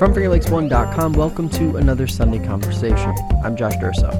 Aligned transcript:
From 0.00 0.14
FingerLakes1.com, 0.14 1.12
welcome 1.12 1.50
to 1.50 1.76
another 1.76 2.06
Sunday 2.06 2.42
Conversation. 2.42 3.14
I'm 3.44 3.54
Josh 3.54 3.74
Durso. 3.74 4.10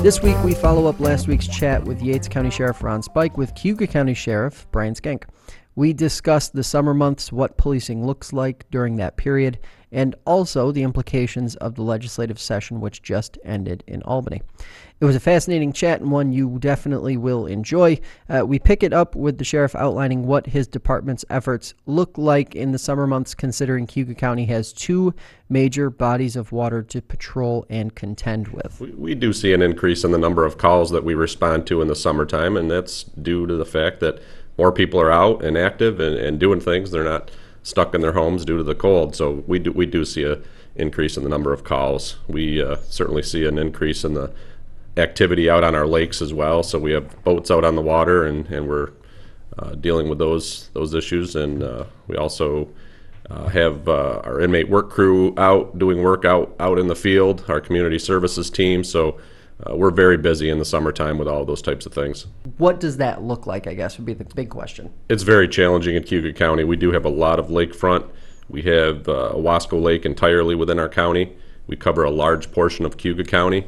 This 0.00 0.22
week, 0.22 0.40
we 0.44 0.54
follow 0.54 0.86
up 0.86 1.00
last 1.00 1.26
week's 1.26 1.48
chat 1.48 1.82
with 1.82 2.00
Yates 2.00 2.28
County 2.28 2.50
Sheriff 2.50 2.84
Ron 2.84 3.02
Spike 3.02 3.36
with 3.36 3.52
Cayuga 3.56 3.88
County 3.88 4.14
Sheriff 4.14 4.68
Brian 4.70 4.94
Schenck. 4.94 5.26
We 5.74 5.92
discussed 5.92 6.52
the 6.52 6.62
summer 6.62 6.94
months, 6.94 7.32
what 7.32 7.56
policing 7.58 8.06
looks 8.06 8.32
like 8.32 8.64
during 8.70 8.94
that 8.98 9.16
period, 9.16 9.58
and 9.92 10.14
also 10.24 10.72
the 10.72 10.82
implications 10.82 11.56
of 11.56 11.74
the 11.74 11.82
legislative 11.82 12.38
session 12.38 12.80
which 12.80 13.02
just 13.02 13.38
ended 13.44 13.84
in 13.86 14.02
Albany. 14.02 14.42
It 15.00 15.04
was 15.04 15.14
a 15.14 15.20
fascinating 15.20 15.72
chat 15.72 16.00
and 16.00 16.10
one 16.10 16.32
you 16.32 16.58
definitely 16.58 17.16
will 17.16 17.46
enjoy. 17.46 18.00
Uh, 18.28 18.44
we 18.44 18.58
pick 18.58 18.82
it 18.82 18.92
up 18.92 19.14
with 19.14 19.38
the 19.38 19.44
sheriff 19.44 19.76
outlining 19.76 20.26
what 20.26 20.46
his 20.46 20.66
department's 20.66 21.24
efforts 21.30 21.74
look 21.86 22.18
like 22.18 22.56
in 22.56 22.72
the 22.72 22.78
summer 22.78 23.06
months, 23.06 23.32
considering 23.32 23.86
Cayuga 23.86 24.14
County 24.14 24.44
has 24.46 24.72
two 24.72 25.14
major 25.48 25.88
bodies 25.88 26.34
of 26.34 26.50
water 26.50 26.82
to 26.82 27.00
patrol 27.00 27.64
and 27.70 27.94
contend 27.94 28.48
with. 28.48 28.80
We, 28.80 28.90
we 28.90 29.14
do 29.14 29.32
see 29.32 29.52
an 29.52 29.62
increase 29.62 30.02
in 30.02 30.10
the 30.10 30.18
number 30.18 30.44
of 30.44 30.58
calls 30.58 30.90
that 30.90 31.04
we 31.04 31.14
respond 31.14 31.66
to 31.68 31.80
in 31.80 31.86
the 31.86 31.96
summertime, 31.96 32.56
and 32.56 32.68
that's 32.68 33.04
due 33.04 33.46
to 33.46 33.54
the 33.54 33.64
fact 33.64 34.00
that 34.00 34.20
more 34.58 34.72
people 34.72 35.00
are 35.00 35.12
out 35.12 35.44
and 35.44 35.56
active 35.56 36.00
and, 36.00 36.16
and 36.16 36.40
doing 36.40 36.60
things. 36.60 36.90
They're 36.90 37.04
not 37.04 37.30
stuck 37.68 37.94
in 37.94 38.00
their 38.00 38.12
homes 38.12 38.44
due 38.44 38.56
to 38.56 38.62
the 38.62 38.74
cold. 38.74 39.14
So 39.14 39.44
we 39.46 39.58
do 39.58 39.72
we 39.72 39.86
do 39.86 40.04
see 40.04 40.24
a 40.24 40.38
increase 40.74 41.16
in 41.16 41.22
the 41.22 41.28
number 41.28 41.52
of 41.52 41.64
calls. 41.64 42.16
We 42.28 42.62
uh, 42.62 42.76
certainly 42.88 43.22
see 43.22 43.44
an 43.44 43.58
increase 43.58 44.04
in 44.04 44.14
the 44.14 44.32
activity 44.96 45.50
out 45.50 45.64
on 45.64 45.74
our 45.74 45.86
lakes 45.86 46.22
as 46.22 46.32
well. 46.32 46.62
So 46.62 46.78
we 46.78 46.92
have 46.92 47.22
boats 47.24 47.50
out 47.50 47.64
on 47.64 47.76
the 47.76 47.82
water, 47.82 48.24
and, 48.24 48.46
and 48.46 48.68
we're 48.68 48.90
uh, 49.58 49.74
dealing 49.74 50.08
with 50.08 50.18
those 50.18 50.70
those 50.72 50.94
issues. 50.94 51.36
And 51.36 51.62
uh, 51.62 51.84
we 52.06 52.16
also 52.16 52.68
uh, 53.28 53.48
have 53.48 53.86
uh, 53.86 54.22
our 54.24 54.40
inmate 54.40 54.70
work 54.70 54.90
crew 54.90 55.34
out 55.36 55.78
doing 55.78 56.02
work 56.02 56.24
out 56.24 56.54
out 56.58 56.78
in 56.78 56.88
the 56.88 56.96
field. 56.96 57.44
Our 57.48 57.60
community 57.60 57.98
services 57.98 58.48
team. 58.50 58.82
So 58.82 59.20
uh, 59.66 59.74
we're 59.74 59.90
very 59.90 60.16
busy 60.16 60.48
in 60.48 60.58
the 60.58 60.64
summertime 60.64 61.18
with 61.18 61.26
all 61.26 61.44
those 61.44 61.62
types 61.62 61.84
of 61.84 61.92
things. 61.92 62.26
What 62.58 62.78
does 62.78 62.96
that 62.98 63.22
look 63.22 63.46
like? 63.46 63.66
I 63.66 63.74
guess 63.74 63.98
would 63.98 64.06
be 64.06 64.14
the 64.14 64.24
big 64.24 64.50
question. 64.50 64.92
It's 65.08 65.24
very 65.24 65.48
challenging 65.48 65.96
in 65.96 66.04
Cayuga 66.04 66.32
County. 66.32 66.64
We 66.64 66.76
do 66.76 66.92
have 66.92 67.04
a 67.04 67.10
lot 67.10 67.38
of 67.38 67.48
lakefront. 67.48 68.08
We 68.48 68.62
have 68.62 69.08
uh, 69.08 69.32
Owasco 69.34 69.80
Lake 69.80 70.06
entirely 70.06 70.54
within 70.54 70.78
our 70.78 70.88
county. 70.88 71.36
We 71.66 71.76
cover 71.76 72.04
a 72.04 72.10
large 72.10 72.52
portion 72.52 72.84
of 72.84 72.96
Cayuga 72.96 73.24
County. 73.24 73.66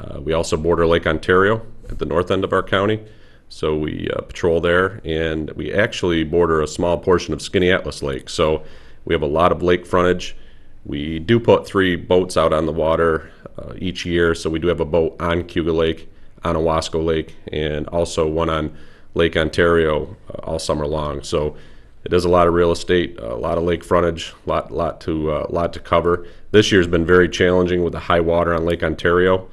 Uh, 0.00 0.20
we 0.20 0.32
also 0.32 0.56
border 0.56 0.86
Lake 0.86 1.06
Ontario 1.06 1.66
at 1.90 1.98
the 1.98 2.06
north 2.06 2.30
end 2.30 2.44
of 2.44 2.52
our 2.52 2.62
county, 2.62 3.00
so 3.48 3.76
we 3.76 4.08
uh, 4.10 4.22
patrol 4.22 4.60
there, 4.60 5.00
and 5.04 5.50
we 5.50 5.72
actually 5.72 6.24
border 6.24 6.62
a 6.62 6.66
small 6.66 6.96
portion 6.98 7.34
of 7.34 7.40
Skaneateles 7.40 8.02
Lake. 8.02 8.28
So 8.28 8.64
we 9.04 9.14
have 9.14 9.22
a 9.22 9.26
lot 9.26 9.52
of 9.52 9.62
lake 9.62 9.86
frontage. 9.86 10.36
We 10.84 11.18
do 11.18 11.40
put 11.40 11.66
three 11.66 11.96
boats 11.96 12.36
out 12.36 12.52
on 12.52 12.66
the 12.66 12.72
water 12.72 13.30
uh, 13.58 13.72
each 13.78 14.04
year, 14.04 14.34
so 14.34 14.50
we 14.50 14.58
do 14.58 14.68
have 14.68 14.80
a 14.80 14.84
boat 14.84 15.16
on 15.20 15.44
Cayuga 15.44 15.72
Lake, 15.72 16.08
on 16.42 16.56
Owasco 16.56 17.04
Lake, 17.04 17.34
and 17.50 17.86
also 17.88 18.28
one 18.28 18.50
on 18.50 18.76
Lake 19.14 19.36
Ontario 19.36 20.16
uh, 20.28 20.38
all 20.42 20.58
summer 20.58 20.86
long. 20.86 21.22
So 21.22 21.56
it 22.04 22.12
is 22.12 22.24
a 22.24 22.28
lot 22.28 22.46
of 22.46 22.54
real 22.54 22.70
estate, 22.70 23.18
a 23.18 23.34
lot 23.34 23.56
of 23.56 23.64
lake 23.64 23.82
frontage, 23.82 24.34
a 24.46 24.48
lot 24.48 24.70
lot 24.70 25.00
to 25.02 25.32
uh, 25.32 25.46
lot 25.48 25.72
to 25.72 25.80
cover. 25.80 26.26
This 26.50 26.70
year's 26.70 26.86
been 26.86 27.06
very 27.06 27.28
challenging 27.28 27.82
with 27.82 27.94
the 27.94 28.00
high 28.00 28.20
water 28.20 28.52
on 28.52 28.66
Lake 28.66 28.82
Ontario. 28.82 29.48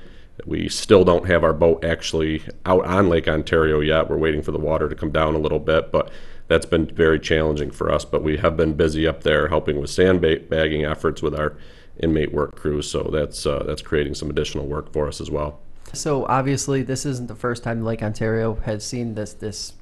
We 0.45 0.67
still 0.67 1.05
don't 1.05 1.27
have 1.27 1.43
our 1.43 1.53
boat 1.53 1.85
actually 1.85 2.43
out 2.65 2.85
on 2.85 3.07
Lake 3.07 3.27
Ontario 3.27 3.79
yet. 3.79 4.09
We're 4.09 4.17
waiting 4.17 4.41
for 4.41 4.51
the 4.51 4.59
water 4.59 4.89
to 4.89 4.95
come 4.95 5.11
down 5.11 5.35
a 5.35 5.39
little 5.39 5.59
bit, 5.59 5.91
but 5.91 6.11
that's 6.51 6.65
been 6.65 6.85
very 6.87 7.19
challenging 7.19 7.71
for 7.71 7.91
us. 7.91 8.03
But 8.03 8.23
we 8.23 8.37
have 8.37 8.57
been 8.57 8.73
busy 8.73 9.07
up 9.07 9.23
there 9.23 9.47
helping 9.47 9.79
with 9.79 9.89
sandbagging 9.89 10.83
efforts 10.83 11.21
with 11.21 11.33
our 11.33 11.55
inmate 11.99 12.33
work 12.33 12.55
crews. 12.55 12.91
So 12.91 13.03
that's 13.03 13.45
uh, 13.45 13.63
that's 13.65 13.81
creating 13.81 14.15
some 14.15 14.29
additional 14.29 14.67
work 14.67 14.91
for 14.91 15.07
us 15.07 15.21
as 15.21 15.31
well. 15.31 15.59
So 15.93 16.25
obviously, 16.25 16.83
this 16.83 17.05
isn't 17.05 17.27
the 17.27 17.35
first 17.35 17.63
time 17.63 17.83
Lake 17.83 18.03
Ontario 18.03 18.55
has 18.55 18.83
seen 18.83 19.15
this 19.15 19.33
this 19.33 19.73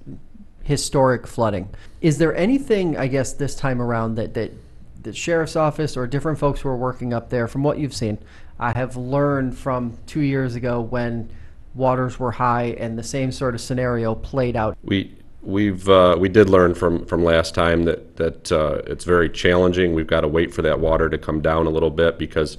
historic 0.64 1.26
flooding. 1.26 1.70
Is 2.02 2.20
there 2.20 2.36
anything, 2.36 2.96
I 2.98 3.08
guess, 3.08 3.34
this 3.34 3.56
time 3.56 3.82
around 3.82 4.16
that 4.16 4.36
that 4.36 4.52
the 5.02 5.14
sheriff's 5.14 5.56
office 5.56 5.98
or 5.98 6.06
different 6.06 6.38
folks 6.38 6.62
who 6.62 6.70
are 6.70 6.78
working 6.78 7.14
up 7.14 7.30
there, 7.30 7.48
from 7.48 7.64
what 7.64 7.80
you've 7.80 7.96
seen, 7.96 8.20
I 8.60 8.78
have 8.78 8.96
learned 8.96 9.58
from 9.58 9.98
two 10.06 10.22
years 10.22 10.56
ago 10.56 10.82
when 10.82 11.30
waters 11.74 12.20
were 12.20 12.32
high 12.32 12.76
and 12.78 12.98
the 12.98 13.04
same 13.04 13.32
sort 13.32 13.56
of 13.56 13.62
scenario 13.62 14.14
played 14.14 14.56
out. 14.56 14.78
We 14.84 15.16
we've 15.42 15.88
uh, 15.88 16.16
we 16.20 16.30
did 16.30 16.50
learn 16.50 16.74
from 16.74 17.06
from 17.06 17.24
last 17.24 17.56
time 17.56 17.84
that 17.86 18.18
that 18.18 18.52
uh, 18.52 18.82
it's 18.88 19.06
very 19.06 19.30
challenging. 19.30 19.94
We've 19.94 20.08
got 20.08 20.22
to 20.22 20.28
wait 20.28 20.54
for 20.54 20.62
that 20.62 20.80
water 20.80 21.10
to 21.10 21.18
come 21.18 21.42
down 21.42 21.66
a 21.66 21.70
little 21.70 21.90
bit 21.90 22.18
because 22.18 22.58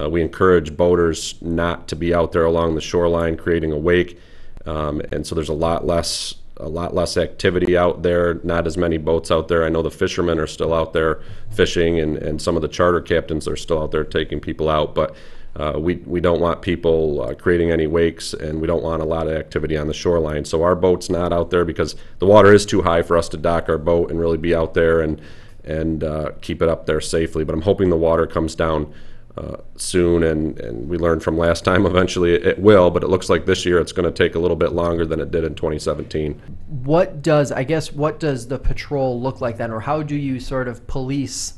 uh, 0.00 0.08
we 0.08 0.22
encourage 0.22 0.76
boaters 0.76 1.40
not 1.42 1.88
to 1.88 1.96
be 1.96 2.14
out 2.14 2.32
there 2.32 2.44
along 2.44 2.74
the 2.74 2.80
shoreline 2.80 3.36
creating 3.36 3.72
a 3.72 3.78
wake, 3.78 4.18
um, 4.66 5.02
and 5.12 5.26
so 5.26 5.34
there's 5.34 5.48
a 5.48 5.54
lot 5.54 5.86
less 5.86 6.36
a 6.58 6.68
lot 6.68 6.94
less 6.94 7.16
activity 7.16 7.76
out 7.76 8.02
there. 8.02 8.34
Not 8.44 8.66
as 8.66 8.76
many 8.76 8.98
boats 8.98 9.30
out 9.30 9.48
there. 9.48 9.64
I 9.64 9.68
know 9.68 9.82
the 9.82 9.90
fishermen 9.90 10.38
are 10.38 10.46
still 10.46 10.72
out 10.72 10.92
there 10.92 11.20
fishing, 11.50 12.00
and 12.00 12.16
and 12.16 12.40
some 12.40 12.56
of 12.56 12.62
the 12.62 12.68
charter 12.68 13.00
captains 13.00 13.46
are 13.46 13.56
still 13.56 13.82
out 13.82 13.90
there 13.90 14.04
taking 14.04 14.40
people 14.40 14.68
out, 14.68 14.94
but. 14.94 15.14
Uh, 15.54 15.74
we, 15.78 15.96
we 16.06 16.20
don't 16.20 16.40
want 16.40 16.62
people 16.62 17.20
uh, 17.20 17.34
creating 17.34 17.70
any 17.70 17.86
wakes 17.86 18.32
and 18.32 18.60
we 18.60 18.66
don't 18.66 18.82
want 18.82 19.02
a 19.02 19.04
lot 19.04 19.26
of 19.26 19.34
activity 19.34 19.76
on 19.76 19.86
the 19.86 19.92
shoreline. 19.92 20.44
So 20.44 20.62
our 20.62 20.74
boat's 20.74 21.10
not 21.10 21.32
out 21.32 21.50
there 21.50 21.64
because 21.64 21.94
the 22.20 22.26
water 22.26 22.54
is 22.54 22.64
too 22.64 22.82
high 22.82 23.02
for 23.02 23.18
us 23.18 23.28
to 23.30 23.36
dock 23.36 23.68
our 23.68 23.78
boat 23.78 24.10
and 24.10 24.18
really 24.18 24.38
be 24.38 24.54
out 24.54 24.72
there 24.72 25.02
and, 25.02 25.20
and 25.64 26.02
uh, 26.02 26.30
keep 26.40 26.62
it 26.62 26.68
up 26.70 26.86
there 26.86 27.02
safely. 27.02 27.44
But 27.44 27.54
I'm 27.54 27.62
hoping 27.62 27.90
the 27.90 27.96
water 27.96 28.26
comes 28.26 28.54
down 28.54 28.94
uh, 29.36 29.56
soon 29.76 30.22
and, 30.22 30.58
and 30.58 30.88
we 30.88 30.96
learned 30.96 31.22
from 31.22 31.36
last 31.36 31.64
time 31.66 31.84
eventually 31.84 32.34
it, 32.34 32.46
it 32.46 32.58
will, 32.58 32.90
but 32.90 33.02
it 33.02 33.08
looks 33.08 33.28
like 33.28 33.44
this 33.44 33.66
year 33.66 33.78
it's 33.78 33.92
going 33.92 34.10
to 34.10 34.12
take 34.12 34.34
a 34.34 34.38
little 34.38 34.56
bit 34.56 34.72
longer 34.72 35.04
than 35.04 35.20
it 35.20 35.30
did 35.30 35.44
in 35.44 35.54
2017. 35.54 36.40
What 36.82 37.20
does, 37.20 37.52
I 37.52 37.64
guess, 37.64 37.92
what 37.92 38.18
does 38.18 38.48
the 38.48 38.58
patrol 38.58 39.20
look 39.20 39.42
like 39.42 39.58
then, 39.58 39.70
or 39.70 39.80
how 39.80 40.02
do 40.02 40.16
you 40.16 40.40
sort 40.40 40.66
of 40.66 40.86
police? 40.86 41.54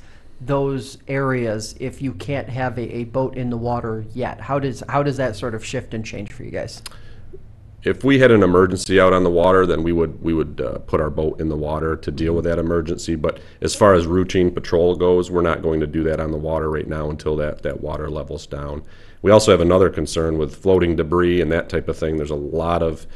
Those 0.46 0.98
areas 1.08 1.74
if 1.80 2.02
you 2.02 2.12
can't 2.12 2.48
have 2.48 2.78
a, 2.78 2.96
a 2.96 3.04
boat 3.04 3.36
in 3.36 3.50
the 3.50 3.56
water 3.56 4.04
yet? 4.12 4.40
How 4.40 4.58
does 4.58 4.82
how 4.88 5.02
does 5.02 5.16
that 5.16 5.36
sort 5.36 5.54
of 5.54 5.64
shift 5.64 5.94
and 5.94 6.04
change 6.04 6.32
for 6.32 6.44
you 6.44 6.50
guys? 6.50 6.82
If 7.82 8.02
we 8.02 8.18
had 8.18 8.30
an 8.30 8.42
emergency 8.42 8.98
out 8.98 9.12
on 9.12 9.24
the 9.24 9.30
water, 9.30 9.66
then 9.66 9.82
we 9.82 9.92
would 9.92 10.22
we 10.22 10.32
would 10.32 10.60
uh, 10.60 10.78
put 10.78 11.00
our 11.00 11.10
boat 11.10 11.40
in 11.40 11.48
the 11.48 11.56
water 11.56 11.96
to 11.96 12.10
deal 12.10 12.32
with 12.34 12.44
that 12.44 12.58
emergency. 12.58 13.14
But 13.14 13.40
as 13.60 13.74
far 13.74 13.94
as 13.94 14.06
routine 14.06 14.50
patrol 14.50 14.96
goes, 14.96 15.30
we're 15.30 15.42
not 15.42 15.62
going 15.62 15.80
to 15.80 15.86
do 15.86 16.02
that 16.04 16.20
on 16.20 16.30
the 16.30 16.38
water 16.38 16.70
right 16.70 16.88
now 16.88 17.10
until 17.10 17.36
that 17.36 17.62
that 17.62 17.80
water 17.82 18.08
levels 18.08 18.46
down. 18.46 18.82
We 19.20 19.30
also 19.30 19.50
have 19.50 19.60
another 19.60 19.90
concern 19.90 20.38
with 20.38 20.56
floating 20.56 20.96
debris 20.96 21.40
and 21.40 21.50
that 21.52 21.68
type 21.68 21.88
of 21.88 21.98
thing. 21.98 22.16
There's 22.16 22.30
a 22.30 22.34
lot 22.34 22.82
of 22.82 23.06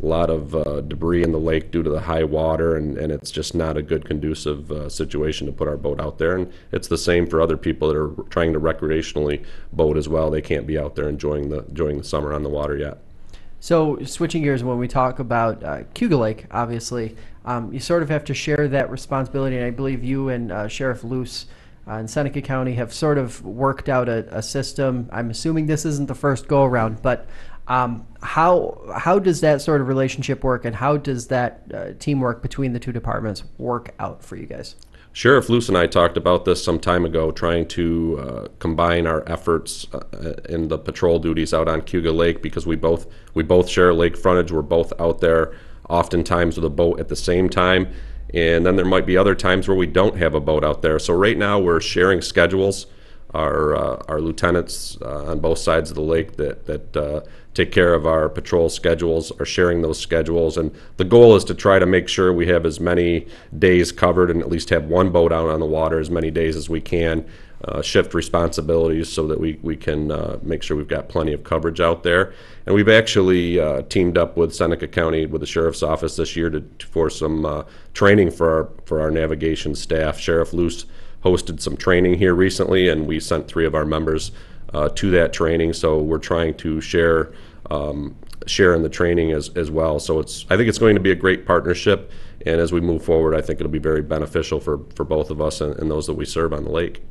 a 0.00 0.06
lot 0.06 0.30
of 0.30 0.54
uh, 0.54 0.80
debris 0.82 1.24
in 1.24 1.32
the 1.32 1.38
lake 1.38 1.70
due 1.70 1.82
to 1.82 1.90
the 1.90 2.00
high 2.00 2.22
water, 2.22 2.76
and, 2.76 2.96
and 2.96 3.12
it's 3.12 3.30
just 3.30 3.54
not 3.54 3.76
a 3.76 3.82
good 3.82 4.04
conducive 4.04 4.70
uh, 4.70 4.88
situation 4.88 5.46
to 5.46 5.52
put 5.52 5.66
our 5.66 5.76
boat 5.76 6.00
out 6.00 6.18
there. 6.18 6.36
And 6.36 6.52
it's 6.70 6.86
the 6.86 6.98
same 6.98 7.26
for 7.26 7.40
other 7.40 7.56
people 7.56 7.88
that 7.88 7.96
are 7.96 8.12
trying 8.30 8.52
to 8.52 8.60
recreationally 8.60 9.44
boat 9.72 9.96
as 9.96 10.08
well. 10.08 10.30
They 10.30 10.42
can't 10.42 10.66
be 10.66 10.78
out 10.78 10.94
there 10.94 11.08
enjoying 11.08 11.48
the 11.48 11.64
enjoying 11.64 11.98
the 11.98 12.04
summer 12.04 12.32
on 12.32 12.44
the 12.44 12.48
water 12.48 12.76
yet. 12.76 12.98
So 13.60 13.98
switching 14.04 14.42
gears, 14.42 14.62
when 14.62 14.78
we 14.78 14.86
talk 14.86 15.18
about 15.18 15.64
uh, 15.64 15.82
Cayuga 15.94 16.16
Lake, 16.16 16.46
obviously, 16.52 17.16
um, 17.44 17.72
you 17.72 17.80
sort 17.80 18.04
of 18.04 18.08
have 18.08 18.24
to 18.26 18.34
share 18.34 18.68
that 18.68 18.88
responsibility, 18.90 19.56
and 19.56 19.64
I 19.64 19.70
believe 19.70 20.04
you 20.04 20.28
and 20.28 20.52
uh, 20.52 20.68
Sheriff 20.68 21.02
Luce. 21.02 21.46
Uh, 21.88 22.00
in 22.00 22.06
Seneca 22.06 22.42
County, 22.42 22.74
have 22.74 22.92
sort 22.92 23.16
of 23.16 23.42
worked 23.42 23.88
out 23.88 24.10
a, 24.10 24.28
a 24.36 24.42
system. 24.42 25.08
I'm 25.10 25.30
assuming 25.30 25.64
this 25.64 25.86
isn't 25.86 26.06
the 26.06 26.14
first 26.14 26.46
go 26.46 26.64
around, 26.64 27.00
but 27.00 27.26
um, 27.68 28.06
how 28.22 28.80
how 28.96 29.18
does 29.18 29.40
that 29.42 29.60
sort 29.60 29.80
of 29.80 29.88
relationship 29.88 30.42
work, 30.42 30.64
and 30.64 30.74
how 30.74 30.96
does 30.96 31.28
that 31.28 31.62
uh, 31.72 31.92
teamwork 31.98 32.42
between 32.42 32.72
the 32.72 32.80
two 32.80 32.92
departments 32.92 33.44
work 33.58 33.94
out 33.98 34.24
for 34.24 34.36
you 34.36 34.46
guys? 34.46 34.74
Sheriff 35.12 35.48
Luce 35.48 35.68
and 35.68 35.76
I 35.76 35.86
talked 35.86 36.16
about 36.16 36.44
this 36.44 36.62
some 36.62 36.78
time 36.78 37.04
ago, 37.04 37.30
trying 37.30 37.66
to 37.68 38.18
uh, 38.20 38.48
combine 38.58 39.06
our 39.06 39.22
efforts 39.28 39.86
uh, 39.92 40.34
in 40.48 40.68
the 40.68 40.78
patrol 40.78 41.18
duties 41.18 41.52
out 41.52 41.68
on 41.68 41.82
Cayuga 41.82 42.12
Lake 42.12 42.42
because 42.42 42.66
we 42.66 42.76
both 42.76 43.06
we 43.34 43.42
both 43.42 43.68
share 43.68 43.92
lake 43.92 44.16
frontage. 44.16 44.50
We're 44.50 44.62
both 44.62 44.92
out 44.98 45.20
there, 45.20 45.54
oftentimes 45.90 46.56
with 46.56 46.64
a 46.64 46.70
boat 46.70 47.00
at 47.00 47.08
the 47.08 47.16
same 47.16 47.50
time, 47.50 47.92
and 48.32 48.64
then 48.64 48.76
there 48.76 48.86
might 48.86 49.06
be 49.06 49.16
other 49.16 49.34
times 49.34 49.68
where 49.68 49.76
we 49.76 49.86
don't 49.86 50.16
have 50.16 50.34
a 50.34 50.40
boat 50.40 50.64
out 50.64 50.80
there. 50.80 50.98
So 50.98 51.12
right 51.12 51.36
now 51.36 51.58
we're 51.58 51.80
sharing 51.80 52.22
schedules 52.22 52.86
our 53.34 53.76
uh, 53.76 54.02
our 54.08 54.20
lieutenants 54.20 54.96
uh, 55.02 55.26
on 55.26 55.40
both 55.40 55.58
sides 55.58 55.90
of 55.90 55.96
the 55.96 56.02
lake 56.02 56.36
that 56.36 56.66
that 56.66 56.96
uh, 56.96 57.20
take 57.58 57.72
care 57.72 57.92
of 57.92 58.06
our 58.06 58.28
patrol 58.28 58.68
schedules 58.68 59.32
are 59.40 59.44
sharing 59.44 59.82
those 59.82 59.98
schedules 59.98 60.56
and 60.56 60.72
the 60.96 61.04
goal 61.04 61.34
is 61.34 61.42
to 61.42 61.52
try 61.52 61.76
to 61.76 61.86
make 61.86 62.08
sure 62.08 62.32
we 62.32 62.46
have 62.46 62.64
as 62.64 62.78
many 62.78 63.26
days 63.58 63.90
covered 63.90 64.30
and 64.30 64.40
at 64.40 64.48
least 64.48 64.70
have 64.70 64.84
one 64.84 65.10
boat 65.10 65.32
out 65.32 65.48
on 65.48 65.58
the 65.58 65.66
water 65.66 65.98
as 65.98 66.08
many 66.08 66.30
days 66.30 66.54
as 66.54 66.70
we 66.70 66.80
can 66.80 67.26
uh, 67.64 67.82
shift 67.82 68.14
responsibilities 68.14 69.12
so 69.12 69.26
that 69.26 69.40
we, 69.40 69.58
we 69.60 69.76
can 69.76 70.12
uh, 70.12 70.38
make 70.40 70.62
sure 70.62 70.76
we've 70.76 70.86
got 70.86 71.08
plenty 71.08 71.32
of 71.32 71.42
coverage 71.42 71.80
out 71.80 72.04
there 72.04 72.32
and 72.64 72.76
we've 72.76 72.88
actually 72.88 73.58
uh, 73.58 73.82
teamed 73.88 74.16
up 74.16 74.36
with 74.36 74.54
Seneca 74.54 74.86
County 74.86 75.26
with 75.26 75.40
the 75.40 75.46
sheriff's 75.46 75.82
office 75.82 76.14
this 76.14 76.36
year 76.36 76.50
to, 76.50 76.64
for 76.92 77.10
some 77.10 77.64
training 77.92 78.30
for 78.30 78.48
our 78.48 78.68
for 78.84 79.00
our 79.00 79.10
navigation 79.10 79.74
staff 79.74 80.16
Sheriff 80.16 80.52
Luce 80.52 80.86
hosted 81.24 81.60
some 81.60 81.76
training 81.76 82.14
here 82.14 82.32
recently, 82.32 82.88
and 82.88 83.06
we 83.08 83.18
sent 83.18 83.48
three 83.48 83.66
of 83.66 83.74
our 83.74 83.84
members 83.84 84.30
uh, 84.72 84.88
to 84.90 85.10
that 85.10 85.32
training. 85.32 85.72
So 85.72 86.00
we're 86.00 86.18
trying 86.18 86.54
to 86.58 86.80
share 86.80 87.32
um, 87.70 88.16
share 88.46 88.74
in 88.74 88.82
the 88.82 88.88
training 88.88 89.32
as, 89.32 89.50
as 89.50 89.70
well. 89.70 89.98
So 89.98 90.20
it's 90.20 90.46
I 90.50 90.56
think 90.56 90.68
it's 90.68 90.78
going 90.78 90.94
to 90.94 91.00
be 91.00 91.10
a 91.10 91.16
great 91.16 91.46
partnership, 91.46 92.10
and 92.46 92.60
as 92.60 92.72
we 92.72 92.80
move 92.80 93.02
forward, 93.02 93.34
I 93.34 93.40
think 93.40 93.60
it'll 93.60 93.72
be 93.72 93.78
very 93.78 94.02
beneficial 94.02 94.60
for, 94.60 94.80
for 94.94 95.04
both 95.04 95.30
of 95.30 95.40
us 95.40 95.60
and, 95.60 95.76
and 95.78 95.90
those 95.90 96.06
that 96.06 96.14
we 96.14 96.24
serve 96.24 96.52
on 96.52 96.64
the 96.64 96.70
lake. 96.70 97.02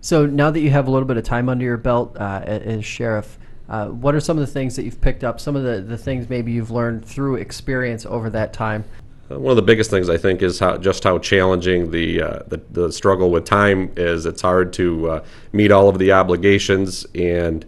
So 0.00 0.24
now 0.26 0.50
that 0.50 0.60
you 0.60 0.70
have 0.70 0.88
a 0.88 0.90
little 0.90 1.06
bit 1.06 1.16
of 1.16 1.24
time 1.24 1.48
under 1.48 1.64
your 1.64 1.76
belt 1.76 2.16
uh, 2.18 2.42
as 2.44 2.84
sheriff, 2.84 3.38
uh, 3.68 3.88
what 3.88 4.14
are 4.14 4.20
some 4.20 4.38
of 4.38 4.46
the 4.46 4.52
things 4.52 4.76
that 4.76 4.84
you've 4.84 5.00
picked 5.00 5.22
up? 5.22 5.40
Some 5.40 5.56
of 5.56 5.62
the, 5.62 5.80
the 5.80 5.98
things 5.98 6.28
maybe 6.28 6.52
you've 6.52 6.70
learned 6.70 7.04
through 7.04 7.36
experience 7.36 8.06
over 8.06 8.30
that 8.30 8.52
time. 8.52 8.84
Uh, 9.30 9.38
one 9.38 9.52
of 9.52 9.56
the 9.56 9.62
biggest 9.62 9.90
things 9.90 10.08
I 10.08 10.16
think 10.16 10.42
is 10.42 10.58
how 10.58 10.76
just 10.78 11.04
how 11.04 11.18
challenging 11.18 11.90
the 11.90 12.22
uh, 12.22 12.38
the, 12.48 12.60
the, 12.70 12.92
struggle 12.92 13.30
with 13.30 13.44
time 13.44 13.92
is. 13.96 14.26
It's 14.26 14.42
hard 14.42 14.72
to 14.74 15.10
uh, 15.10 15.24
meet 15.52 15.70
all 15.70 15.88
of 15.88 15.98
the 15.98 16.12
obligations 16.12 17.06
and 17.14 17.64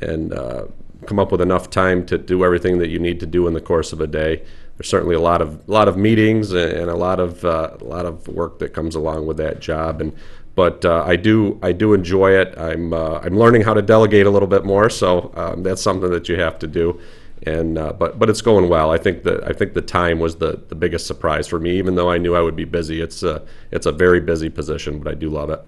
and 0.00 0.32
uh, 0.32 0.66
come 1.10 1.18
up 1.18 1.32
with 1.32 1.40
enough 1.40 1.68
time 1.68 2.06
to 2.06 2.16
do 2.16 2.44
everything 2.44 2.78
that 2.78 2.88
you 2.88 3.00
need 3.00 3.18
to 3.18 3.26
do 3.26 3.48
in 3.48 3.52
the 3.52 3.60
course 3.60 3.92
of 3.92 4.00
a 4.00 4.06
day. 4.06 4.40
There's 4.76 4.88
certainly 4.88 5.16
a 5.16 5.20
lot 5.20 5.42
of 5.42 5.68
lot 5.68 5.88
of 5.88 5.96
meetings 5.96 6.52
and 6.52 6.88
a 6.88 6.94
lot 6.94 7.18
of 7.18 7.44
uh, 7.44 7.76
a 7.80 7.84
lot 7.84 8.06
of 8.06 8.28
work 8.28 8.60
that 8.60 8.72
comes 8.72 8.94
along 8.94 9.26
with 9.26 9.36
that 9.38 9.58
job. 9.60 10.00
And 10.00 10.12
but 10.54 10.84
uh, 10.84 11.02
I 11.04 11.16
do 11.16 11.58
I 11.62 11.72
do 11.72 11.94
enjoy 11.94 12.30
it. 12.42 12.56
I'm 12.56 12.94
I'm 12.94 13.36
learning 13.36 13.62
how 13.62 13.74
to 13.74 13.82
delegate 13.82 14.26
a 14.26 14.30
little 14.30 14.46
bit 14.56 14.64
more, 14.64 14.88
so 14.88 15.32
um, 15.34 15.64
that's 15.64 15.82
something 15.82 16.10
that 16.10 16.28
you 16.28 16.36
have 16.38 16.60
to 16.60 16.68
do 16.68 17.00
and 17.46 17.78
uh, 17.78 17.92
but 17.92 18.18
but 18.18 18.28
it's 18.28 18.42
going 18.42 18.68
well. 18.68 18.90
I 18.90 18.98
think 18.98 19.22
the 19.22 19.42
I 19.44 19.52
think 19.52 19.72
the 19.74 19.82
time 19.82 20.18
was 20.18 20.36
the, 20.36 20.62
the 20.68 20.74
biggest 20.74 21.06
surprise 21.06 21.48
for 21.48 21.58
me. 21.58 21.78
Even 21.78 21.94
though 21.94 22.10
I 22.10 22.18
knew 22.18 22.34
I 22.36 22.42
would 22.42 22.56
be 22.56 22.66
busy, 22.66 23.00
it's 23.00 23.22
a 23.22 23.42
it's 23.70 23.86
a 23.86 23.92
very 23.92 24.20
busy 24.20 24.50
position, 24.50 24.98
but 24.98 25.10
I 25.10 25.14
do 25.14 25.30
love 25.30 25.50
it. 25.50 25.60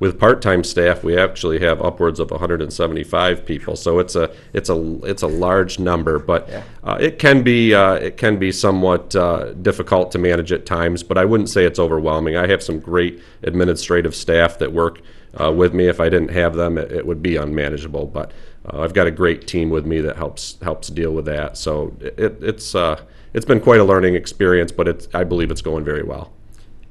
With 0.00 0.16
part-time 0.20 0.62
staff, 0.62 1.02
we 1.02 1.18
actually 1.18 1.58
have 1.58 1.82
upwards 1.82 2.20
of 2.20 2.30
175 2.30 3.44
people, 3.44 3.74
so 3.74 3.98
it's 3.98 4.14
a 4.14 4.30
it's 4.52 4.68
a 4.68 5.00
it's 5.02 5.22
a 5.22 5.26
large 5.26 5.80
number. 5.80 6.20
But 6.20 6.48
Yeah. 6.48 6.62
uh, 6.84 6.98
it 7.00 7.18
can 7.18 7.42
be 7.42 7.74
uh, 7.74 7.94
it 7.94 8.16
can 8.16 8.38
be 8.38 8.52
somewhat 8.52 9.16
uh, 9.16 9.54
difficult 9.54 10.12
to 10.12 10.18
manage 10.18 10.52
at 10.52 10.64
times. 10.66 11.02
But 11.02 11.18
I 11.18 11.24
wouldn't 11.24 11.48
say 11.48 11.64
it's 11.64 11.80
overwhelming. 11.80 12.36
I 12.36 12.46
have 12.46 12.62
some 12.62 12.78
great 12.78 13.20
administrative 13.42 14.14
staff 14.14 14.58
that 14.58 14.72
work 14.72 15.00
uh, 15.34 15.50
with 15.50 15.74
me. 15.74 15.88
If 15.88 15.98
I 16.00 16.08
didn't 16.08 16.30
have 16.30 16.54
them, 16.54 16.78
it, 16.78 16.92
it 16.92 17.04
would 17.04 17.20
be 17.20 17.34
unmanageable. 17.34 18.06
But 18.06 18.30
uh, 18.72 18.82
I've 18.82 18.94
got 18.94 19.08
a 19.08 19.10
great 19.10 19.48
team 19.48 19.68
with 19.68 19.84
me 19.84 20.00
that 20.02 20.14
helps 20.14 20.58
helps 20.62 20.88
deal 20.88 21.12
with 21.12 21.24
that. 21.24 21.56
So 21.56 21.96
it, 22.00 22.38
it's 22.40 22.76
uh, 22.76 23.00
it's 23.34 23.44
been 23.44 23.60
quite 23.60 23.80
a 23.80 23.84
learning 23.84 24.14
experience, 24.14 24.70
but 24.70 24.86
it's 24.86 25.08
I 25.12 25.24
believe 25.24 25.50
it's 25.50 25.62
going 25.62 25.84
very 25.84 26.04
well. 26.04 26.32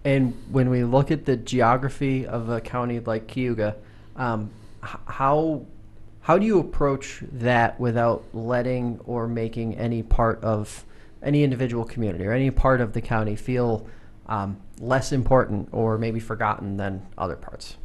And 0.07 0.33
when 0.51 0.69
we 0.69 0.85
look 0.85 1.11
at 1.11 1.25
the 1.25 1.35
geography 1.35 2.25
of 2.25 2.47
a 2.47 2.61
county 2.61 3.01
like 3.01 3.27
Cayuga, 3.27 3.75
um, 4.15 4.49
how 4.81 5.65
how 6.21 6.37
do 6.37 6.45
you 6.45 6.59
approach 6.59 7.21
that 7.33 7.77
without 7.77 8.23
letting 8.31 9.01
or 9.03 9.27
making 9.27 9.75
any 9.75 10.03
part 10.03 10.41
of 10.41 10.85
any 11.21 11.43
individual 11.43 11.83
community 11.83 12.25
or 12.25 12.31
any 12.31 12.51
part 12.51 12.79
of 12.79 12.93
the 12.93 13.01
county 13.01 13.35
feel 13.35 13.85
um, 14.27 14.55
less 14.79 15.11
important 15.11 15.67
or 15.73 15.97
maybe 15.97 16.21
forgotten 16.21 16.77
than 16.77 17.05
other 17.17 17.35
parts? 17.35 17.75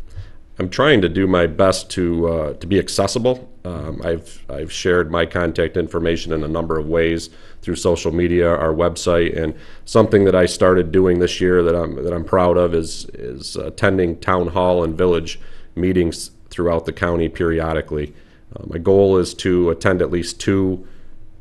I'm 0.60 0.68
trying 0.68 1.00
to 1.02 1.08
do 1.08 1.26
my 1.26 1.48
best 1.48 1.90
to 1.90 2.28
uh, 2.28 2.52
to 2.54 2.66
be 2.68 2.78
accessible. 2.78 3.52
Um, 3.64 4.00
I've 4.04 4.44
I've 4.48 4.70
shared 4.70 5.10
my 5.10 5.26
contact 5.26 5.76
information 5.76 6.32
in 6.32 6.44
a 6.44 6.48
number 6.48 6.78
of 6.78 6.86
ways 6.86 7.30
through 7.62 7.76
social 7.76 8.12
media, 8.12 8.48
our 8.48 8.74
website, 8.74 9.36
and 9.40 9.54
something 9.84 10.24
that 10.24 10.34
I 10.34 10.46
started 10.46 10.92
doing 10.92 11.20
this 11.20 11.40
year 11.40 11.62
that 11.62 11.74
I'm 11.74 12.02
that 12.02 12.12
I'm 12.12 12.24
proud 12.24 12.56
of 12.56 12.74
is 12.74 13.06
is 13.14 13.56
attending 13.56 14.18
town 14.18 14.48
hall 14.48 14.84
and 14.84 14.98
village 14.98 15.40
meetings 15.74 16.32
throughout 16.50 16.84
the 16.84 16.92
county 16.92 17.28
periodically. 17.28 18.14
Uh, 18.54 18.64
my 18.66 18.78
goal 18.78 19.16
is 19.16 19.32
to 19.32 19.70
attend 19.70 20.02
at 20.02 20.10
least 20.10 20.38
two 20.38 20.86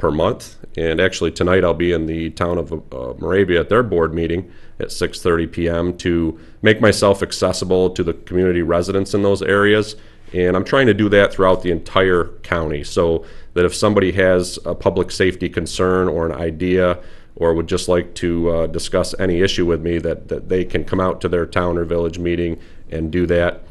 per 0.02 0.10
month. 0.10 0.58
And 0.78 1.00
actually, 1.00 1.32
tonight 1.32 1.64
I'll 1.64 1.74
be 1.74 1.92
in 1.92 2.06
the 2.06 2.32
town 2.32 2.58
of 2.58 2.72
uh, 2.72 3.14
Moravia 3.20 3.60
at 3.60 3.70
their 3.70 3.84
board 3.84 4.14
meeting 4.14 4.52
at 4.80 4.88
6:30 4.88 5.52
p.m. 5.52 5.98
to 5.98 6.40
make 6.62 6.82
myself 6.82 7.22
accessible 7.22 7.90
to 7.92 8.04
the 8.04 8.14
community 8.14 8.62
residents 8.62 9.14
in 9.14 9.22
those 9.22 9.42
areas. 9.42 9.96
And 10.34 10.56
I'm 10.56 10.64
trying 10.64 10.88
to 10.88 10.94
do 10.94 11.10
that 11.10 11.34
throughout 11.34 11.62
the 11.62 11.72
entire 11.72 12.26
county, 12.44 12.84
so 12.84 13.26
that 13.54 13.66
if 13.66 13.76
somebody 13.76 14.14
has 14.14 14.58
a 14.66 14.74
public 14.74 15.12
safety 15.12 15.50
concern 15.50 16.08
or 16.08 16.26
an 16.26 16.32
idea, 16.32 17.00
or 17.36 17.54
would 17.54 17.68
just 17.68 17.88
like 17.88 18.14
to 18.16 18.50
uh, 18.50 18.68
discuss 18.68 19.16
any 19.20 19.42
issue 19.42 19.66
with 19.66 19.82
me, 19.82 19.98
that, 20.00 20.28
that 20.28 20.50
they 20.50 20.64
can 20.64 20.84
come 20.84 21.00
out 21.00 21.22
to 21.22 21.30
their 21.30 21.46
town 21.46 21.78
or 21.78 21.86
village 21.86 22.20
meeting 22.20 22.60
and 22.90 23.12
do 23.12 23.26
that. 23.26 23.64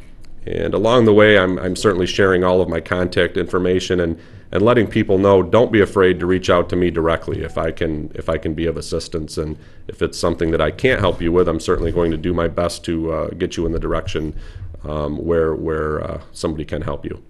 And 0.46 0.72
along 0.72 1.04
the 1.04 1.12
way, 1.12 1.38
I'm, 1.38 1.58
I'm 1.58 1.76
certainly 1.76 2.06
sharing 2.06 2.42
all 2.42 2.62
of 2.62 2.68
my 2.68 2.80
contact 2.80 3.36
information 3.36 4.00
and, 4.00 4.18
and 4.50 4.62
letting 4.62 4.86
people 4.86 5.18
know 5.18 5.42
don't 5.42 5.70
be 5.70 5.80
afraid 5.80 6.18
to 6.20 6.26
reach 6.26 6.48
out 6.48 6.68
to 6.70 6.76
me 6.76 6.90
directly 6.90 7.42
if 7.42 7.58
I 7.58 7.70
can 7.70 8.10
if 8.14 8.28
I 8.28 8.38
can 8.38 8.54
be 8.54 8.66
of 8.66 8.76
assistance 8.76 9.38
and 9.38 9.56
if 9.86 10.02
it's 10.02 10.18
something 10.18 10.50
that 10.50 10.60
I 10.60 10.70
can't 10.70 11.00
help 11.00 11.20
you 11.20 11.30
with, 11.30 11.48
I'm 11.48 11.60
certainly 11.60 11.92
going 11.92 12.10
to 12.10 12.16
do 12.16 12.32
my 12.32 12.48
best 12.48 12.84
to 12.84 13.12
uh, 13.12 13.28
get 13.28 13.56
you 13.56 13.66
in 13.66 13.72
the 13.72 13.78
direction 13.78 14.34
um, 14.84 15.16
where 15.24 15.54
where 15.54 16.02
uh, 16.02 16.20
somebody 16.32 16.64
can 16.64 16.82
help 16.82 17.04
you. 17.04 17.22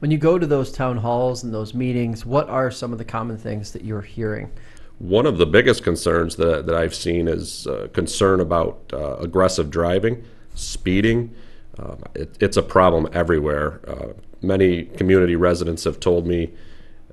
When 0.00 0.10
you 0.10 0.18
go 0.18 0.38
to 0.38 0.46
those 0.46 0.72
town 0.72 0.96
halls 0.96 1.44
and 1.44 1.52
those 1.52 1.74
meetings, 1.74 2.24
what 2.24 2.48
are 2.48 2.70
some 2.70 2.92
of 2.92 2.98
the 2.98 3.04
common 3.04 3.36
things 3.36 3.72
that 3.72 3.84
you're 3.84 4.00
hearing? 4.00 4.50
One 4.98 5.26
of 5.26 5.38
the 5.38 5.46
biggest 5.46 5.82
concerns 5.82 6.36
that, 6.36 6.66
that 6.66 6.74
I've 6.74 6.94
seen 6.94 7.28
is 7.28 7.66
uh, 7.66 7.88
concern 7.92 8.40
about 8.40 8.80
uh, 8.92 9.16
aggressive 9.16 9.70
driving, 9.70 10.24
speeding. 10.54 11.34
Um, 11.78 12.02
it, 12.14 12.36
it's 12.40 12.56
a 12.56 12.62
problem 12.62 13.08
everywhere. 13.12 13.80
Uh, 13.86 14.12
many 14.42 14.84
community 14.84 15.36
residents 15.36 15.84
have 15.84 16.00
told 16.00 16.26
me 16.26 16.52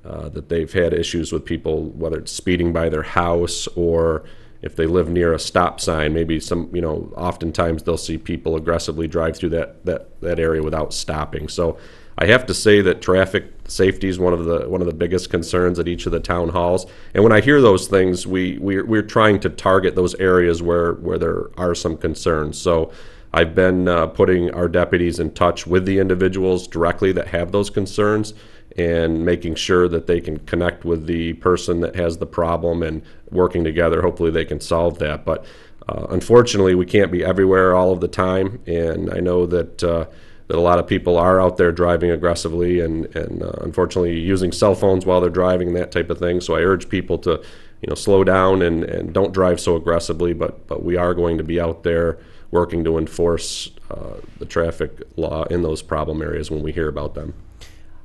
uh, 0.04 0.28
that 0.30 0.48
they've 0.48 0.72
had 0.72 0.94
issues 0.94 1.32
with 1.32 1.44
people, 1.44 1.90
whether 1.90 2.18
it's 2.18 2.32
speeding 2.32 2.72
by 2.72 2.88
their 2.88 3.02
house 3.02 3.66
or 3.68 4.24
if 4.62 4.74
they 4.76 4.86
live 4.86 5.08
near 5.08 5.32
a 5.32 5.38
stop 5.38 5.80
sign. 5.80 6.12
Maybe 6.12 6.40
some, 6.40 6.70
you 6.74 6.80
know, 6.80 7.12
oftentimes 7.16 7.82
they'll 7.82 7.96
see 7.96 8.18
people 8.18 8.56
aggressively 8.56 9.06
drive 9.06 9.36
through 9.36 9.50
that, 9.50 9.84
that, 9.86 10.20
that 10.20 10.38
area 10.38 10.62
without 10.62 10.92
stopping. 10.92 11.48
So 11.48 11.78
I 12.20 12.26
have 12.26 12.46
to 12.46 12.54
say 12.54 12.80
that 12.80 13.00
traffic 13.00 13.52
safety 13.68 14.08
is 14.08 14.18
one 14.18 14.32
of 14.32 14.44
the 14.44 14.68
one 14.68 14.80
of 14.80 14.88
the 14.88 14.94
biggest 14.94 15.30
concerns 15.30 15.78
at 15.78 15.86
each 15.86 16.04
of 16.04 16.12
the 16.12 16.18
town 16.18 16.48
halls. 16.48 16.84
And 17.14 17.22
when 17.22 17.32
I 17.32 17.40
hear 17.40 17.60
those 17.60 17.86
things, 17.86 18.26
we 18.26 18.58
we're, 18.58 18.84
we're 18.84 19.02
trying 19.02 19.38
to 19.40 19.48
target 19.48 19.94
those 19.94 20.16
areas 20.16 20.60
where 20.60 20.94
where 20.94 21.18
there 21.18 21.44
are 21.56 21.76
some 21.76 21.96
concerns. 21.96 22.60
So 22.60 22.90
I've 23.32 23.54
been 23.54 23.88
uh, 23.88 24.06
putting 24.08 24.50
our 24.52 24.68
deputies 24.68 25.18
in 25.18 25.32
touch 25.32 25.66
with 25.66 25.84
the 25.84 25.98
individuals 25.98 26.66
directly 26.66 27.12
that 27.12 27.28
have 27.28 27.52
those 27.52 27.70
concerns 27.70 28.34
and 28.76 29.24
making 29.24 29.56
sure 29.56 29.88
that 29.88 30.06
they 30.06 30.20
can 30.20 30.38
connect 30.40 30.84
with 30.84 31.06
the 31.06 31.34
person 31.34 31.80
that 31.80 31.96
has 31.96 32.18
the 32.18 32.26
problem 32.26 32.82
and 32.82 33.02
working 33.30 33.64
together. 33.64 34.02
Hopefully, 34.02 34.30
they 34.30 34.44
can 34.44 34.60
solve 34.60 34.98
that. 34.98 35.24
But 35.24 35.44
uh, 35.88 36.06
unfortunately, 36.10 36.74
we 36.74 36.86
can't 36.86 37.10
be 37.10 37.24
everywhere 37.24 37.74
all 37.74 37.92
of 37.92 38.00
the 38.00 38.08
time. 38.08 38.60
And 38.66 39.12
I 39.12 39.20
know 39.20 39.46
that. 39.46 39.82
Uh, 39.82 40.06
that 40.48 40.56
a 40.56 40.60
lot 40.60 40.78
of 40.78 40.86
people 40.86 41.18
are 41.18 41.40
out 41.40 41.58
there 41.58 41.70
driving 41.70 42.10
aggressively 42.10 42.80
and, 42.80 43.14
and 43.14 43.42
uh, 43.42 43.52
unfortunately 43.60 44.18
using 44.18 44.50
cell 44.50 44.74
phones 44.74 45.04
while 45.04 45.20
they're 45.20 45.30
driving 45.30 45.68
and 45.68 45.76
that 45.76 45.92
type 45.92 46.08
of 46.08 46.18
thing. 46.18 46.40
So 46.40 46.56
I 46.56 46.60
urge 46.60 46.88
people 46.88 47.18
to, 47.18 47.42
you 47.82 47.88
know, 47.88 47.94
slow 47.94 48.24
down 48.24 48.62
and, 48.62 48.82
and 48.82 49.12
don't 49.12 49.32
drive 49.32 49.60
so 49.60 49.76
aggressively. 49.76 50.32
But 50.32 50.66
but 50.66 50.82
we 50.82 50.96
are 50.96 51.12
going 51.14 51.36
to 51.36 51.44
be 51.44 51.60
out 51.60 51.82
there 51.82 52.18
working 52.50 52.84
to 52.84 52.98
enforce 52.98 53.70
uh, 53.90 54.14
the 54.38 54.46
traffic 54.46 55.02
law 55.16 55.44
in 55.44 55.62
those 55.62 55.82
problem 55.82 56.22
areas 56.22 56.50
when 56.50 56.62
we 56.62 56.72
hear 56.72 56.88
about 56.88 57.14
them. 57.14 57.34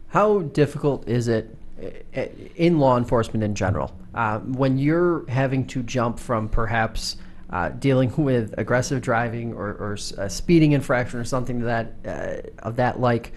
How 0.07 0.39
difficult 0.39 1.07
is 1.07 1.27
it 1.27 1.55
eh, 2.13 2.27
in 2.55 2.79
law 2.79 2.97
enforcement 2.97 3.43
in 3.43 3.55
general 3.55 3.95
uh, 4.13 4.39
when 4.39 4.77
you're 4.77 5.27
having 5.29 5.65
to 5.67 5.81
jump 5.83 6.19
from 6.19 6.49
perhaps 6.49 7.17
uh, 7.49 7.69
dealing 7.69 8.13
with 8.17 8.53
aggressive 8.57 9.01
driving 9.01 9.53
or, 9.53 9.69
or 9.73 9.97
a 10.17 10.29
speeding 10.29 10.73
infraction 10.73 11.19
or 11.19 11.23
something 11.23 11.61
that 11.61 11.93
uh, 12.05 12.49
of 12.59 12.75
that 12.75 12.99
like 12.99 13.33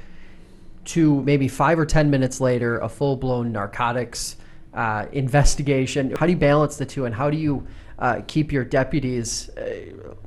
to 0.85 1.23
maybe 1.23 1.49
five 1.49 1.79
or 1.79 1.87
ten 1.87 2.11
minutes 2.11 2.41
later 2.41 2.79
a 2.79 2.89
full-blown 2.89 3.53
narcotics 3.53 4.37
uh, 4.77 5.07
investigation 5.13 6.15
how 6.19 6.27
do 6.27 6.33
you 6.33 6.39
balance 6.39 6.77
the 6.77 6.87
two 6.87 7.05
and 7.05 7.15
how 7.15 7.31
do 7.31 7.37
you 7.37 7.67
uh, 7.99 8.21
keep 8.27 8.53
your 8.53 8.65
deputies 8.65 9.49
uh, 9.57 9.75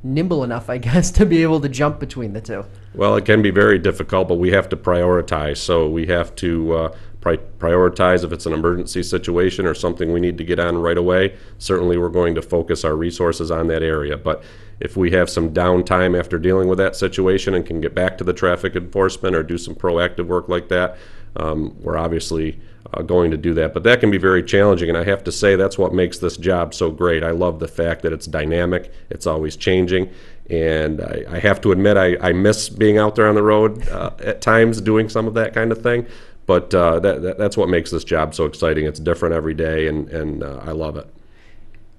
nimble 0.03 0.43
enough 0.43 0.69
i 0.69 0.77
guess 0.89 1.11
to 1.11 1.25
be 1.25 1.41
able 1.41 1.61
to 1.61 1.69
jump 1.69 1.99
between 1.99 2.33
the 2.33 2.41
two 2.41 2.65
Well, 2.95 3.15
it 3.15 3.25
can 3.25 3.41
be 3.41 3.51
very 3.51 3.77
difficult, 3.77 4.27
but 4.27 4.35
we 4.35 4.51
have 4.51 4.67
to 4.69 4.77
prioritize. 4.77 5.57
So 5.57 5.87
we 5.87 6.07
have 6.07 6.33
to 6.35 6.73
uh, 6.73 6.97
pri- 7.21 7.37
prioritize 7.59 8.23
if 8.23 8.31
it's 8.31 8.45
an 8.45 8.53
emergency 8.53 9.03
situation 9.03 9.65
or 9.65 9.75
something 9.75 10.11
we 10.11 10.19
need 10.19 10.37
to 10.39 10.43
get 10.43 10.59
on 10.59 10.77
right 10.77 10.97
away. 10.97 11.37
Certainly, 11.59 11.97
we're 11.97 12.09
going 12.09 12.35
to 12.35 12.41
focus 12.41 12.83
our 12.83 12.95
resources 12.95 13.51
on 13.51 13.67
that 13.67 13.83
area. 13.83 14.17
But 14.17 14.43
if 14.79 14.97
we 14.97 15.11
have 15.11 15.29
some 15.29 15.53
downtime 15.53 16.17
after 16.17 16.39
dealing 16.39 16.67
with 16.67 16.79
that 16.79 16.95
situation 16.95 17.53
and 17.53 17.65
can 17.65 17.81
get 17.81 17.93
back 17.93 18.17
to 18.17 18.23
the 18.23 18.33
traffic 18.33 18.75
enforcement 18.75 19.35
or 19.35 19.43
do 19.43 19.57
some 19.57 19.75
proactive 19.75 20.27
work 20.27 20.49
like 20.49 20.69
that, 20.69 20.97
um, 21.35 21.75
we're 21.81 21.97
obviously 21.97 22.59
uh, 22.93 23.01
going 23.01 23.31
to 23.31 23.37
do 23.37 23.53
that. 23.53 23.73
But 23.73 23.83
that 23.83 23.99
can 23.99 24.11
be 24.11 24.17
very 24.17 24.43
challenging, 24.43 24.89
and 24.89 24.97
I 24.97 25.03
have 25.03 25.23
to 25.25 25.31
say 25.31 25.55
that's 25.55 25.77
what 25.77 25.93
makes 25.93 26.17
this 26.17 26.37
job 26.37 26.73
so 26.73 26.91
great. 26.91 27.23
I 27.23 27.31
love 27.31 27.59
the 27.59 27.67
fact 27.67 28.01
that 28.03 28.13
it's 28.13 28.25
dynamic, 28.25 28.91
it's 29.09 29.27
always 29.27 29.55
changing, 29.55 30.09
And 30.49 31.01
I, 31.01 31.25
I 31.29 31.39
have 31.39 31.61
to 31.61 31.71
admit, 31.71 31.97
I, 31.97 32.17
I 32.17 32.33
miss 32.33 32.69
being 32.69 32.97
out 32.97 33.15
there 33.15 33.27
on 33.27 33.35
the 33.35 33.43
road 33.43 33.87
uh, 33.89 34.11
at 34.19 34.41
times 34.41 34.81
doing 34.81 35.07
some 35.07 35.27
of 35.27 35.35
that 35.35 35.53
kind 35.53 35.71
of 35.71 35.81
thing. 35.83 36.07
But 36.47 36.73
uh, 36.73 36.99
that, 37.01 37.21
that, 37.21 37.37
that's 37.37 37.55
what 37.55 37.69
makes 37.69 37.91
this 37.91 38.03
job 38.03 38.33
so 38.33 38.45
exciting. 38.45 38.85
It's 38.85 38.99
different 38.99 39.35
every 39.35 39.53
day, 39.53 39.87
and, 39.87 40.09
and 40.09 40.43
uh, 40.43 40.61
I 40.65 40.71
love 40.71 40.97
it. 40.97 41.07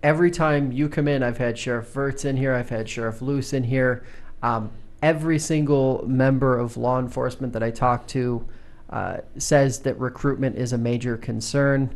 Every 0.03 0.31
time 0.31 0.73
you 0.73 0.89
come 0.89 1.07
in, 1.07 1.23
I've 1.23 1.39
had 1.39 1.57
Sheriff 1.57 1.93
Virts 1.93 2.25
in 2.25 2.37
here, 2.37 2.55
I've 2.55 2.71
had 2.71 2.89
Sheriff 2.89 3.23
Luce 3.23 3.53
in 3.53 3.65
here. 3.65 4.03
Um, 4.43 4.73
every 5.03 5.39
single 5.39 6.05
member 6.07 6.59
of 6.59 6.77
law 6.77 6.99
enforcement 6.99 7.53
that 7.53 7.63
I 7.63 7.71
talk 7.71 8.07
to 8.09 8.45
uh, 8.91 9.19
says 9.39 9.81
that 9.81 9.99
recruitment 9.99 10.57
is 10.57 10.73
a 10.73 10.79
major 10.79 11.17
concern. 11.17 11.95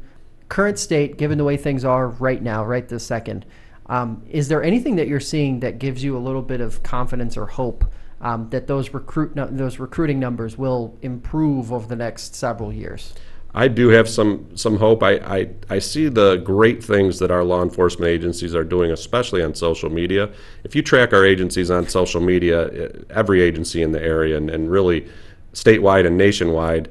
Current 0.49 0.79
state, 0.79 1.19
given 1.19 1.39
the 1.39 1.45
way 1.45 1.57
things 1.57 1.85
are 1.85 2.09
right 2.09 2.43
now, 2.43 2.65
right 2.65 2.89
this 2.89 3.05
second, 3.05 3.45
um, 3.87 4.23
is 4.31 4.49
there 4.49 4.63
anything 4.63 4.97
that 4.97 5.09
you're 5.09 5.21
seeing 5.21 5.61
that 5.61 5.79
gives 5.79 6.03
you 6.03 6.17
a 6.17 6.21
little 6.21 6.43
bit 6.43 6.61
of 6.61 6.83
confidence 6.83 7.37
or 7.37 7.47
hope 7.47 7.85
um, 8.21 8.49
that 8.51 8.67
those 8.67 8.95
recruit 8.95 9.33
those 9.35 9.79
recruiting 9.79 10.19
numbers 10.19 10.57
will 10.57 10.97
improve 11.03 11.73
over 11.73 11.87
the 11.87 11.97
next 11.97 12.35
several 12.35 12.73
years? 12.73 13.13
I 13.57 13.69
do 13.69 13.89
have 13.89 14.09
some 14.09 14.57
some 14.57 14.79
hope. 14.79 15.03
I, 15.03 15.13
I, 15.13 15.51
I 15.71 15.79
see 15.79 16.09
the 16.09 16.37
great 16.37 16.83
things 16.83 17.19
that 17.21 17.31
our 17.31 17.45
law 17.45 17.63
enforcement 17.63 18.09
agencies 18.09 18.55
are 18.55 18.65
doing, 18.65 18.91
especially 18.91 19.43
on 19.45 19.55
social 19.55 19.91
media. 19.91 20.31
If 20.65 20.75
you 20.75 20.83
track 20.83 21.13
our 21.13 21.25
agencies 21.25 21.71
on 21.71 21.89
social 21.89 22.21
media, 22.21 22.69
eh, 22.69 22.89
every 23.11 23.43
agency 23.43 23.83
in 23.83 23.93
the 23.93 24.03
area 24.03 24.37
and, 24.37 24.51
and 24.51 24.71
really 24.71 25.09
statewide 25.55 26.07
and 26.07 26.19
nationwide, 26.19 26.91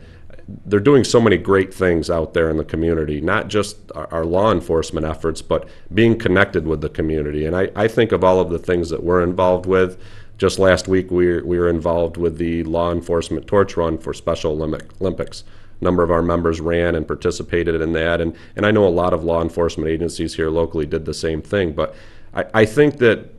they're 0.66 0.80
doing 0.80 1.04
so 1.04 1.22
many 1.22 1.38
great 1.38 1.74
things 1.74 2.10
out 2.10 2.34
there 2.34 2.50
in 2.50 2.58
the 2.58 2.66
community, 2.66 3.22
not 3.22 3.48
just 3.48 3.78
our, 3.96 4.08
our 4.12 4.26
law 4.26 4.52
enforcement 4.52 5.06
efforts, 5.06 5.42
but 5.42 5.68
being 5.94 6.18
connected 6.18 6.68
with 6.68 6.82
the 6.82 6.90
community. 6.90 7.46
And 7.46 7.56
I, 7.56 7.70
I 7.76 7.88
think 7.88 8.12
of 8.12 8.24
all 8.24 8.40
of 8.40 8.50
the 8.50 8.60
things 8.60 8.90
that 8.90 9.04
we're 9.04 9.24
involved 9.24 9.66
with. 9.66 10.02
Just 10.38 10.60
last 10.60 10.88
week, 10.88 11.12
we 11.12 11.28
were, 11.28 11.46
we 11.46 11.58
were 11.58 11.70
involved 11.70 12.18
with 12.18 12.38
the 12.38 12.64
law 12.64 12.92
enforcement 12.92 13.48
torch 13.48 13.78
run 13.78 13.98
for 13.98 14.14
Special 14.14 14.62
Olympics. 14.62 15.44
A 15.80 15.84
number 15.84 16.04
of 16.04 16.12
our 16.12 16.22
members 16.22 16.60
ran 16.60 16.96
and 16.96 17.08
participated 17.08 17.80
in 17.82 17.94
that, 17.94 18.20
and, 18.20 18.36
and 18.56 18.66
I 18.66 18.72
know 18.72 18.88
a 18.88 18.90
lot 18.90 19.14
of 19.14 19.24
law 19.24 19.42
enforcement 19.42 19.90
agencies 19.90 20.36
here 20.36 20.50
locally 20.50 20.86
did 20.86 21.06
the 21.06 21.14
same 21.14 21.42
thing. 21.42 21.74
But 21.74 21.96
I, 22.34 22.46
I 22.54 22.66
think 22.66 22.98
that 22.98 23.30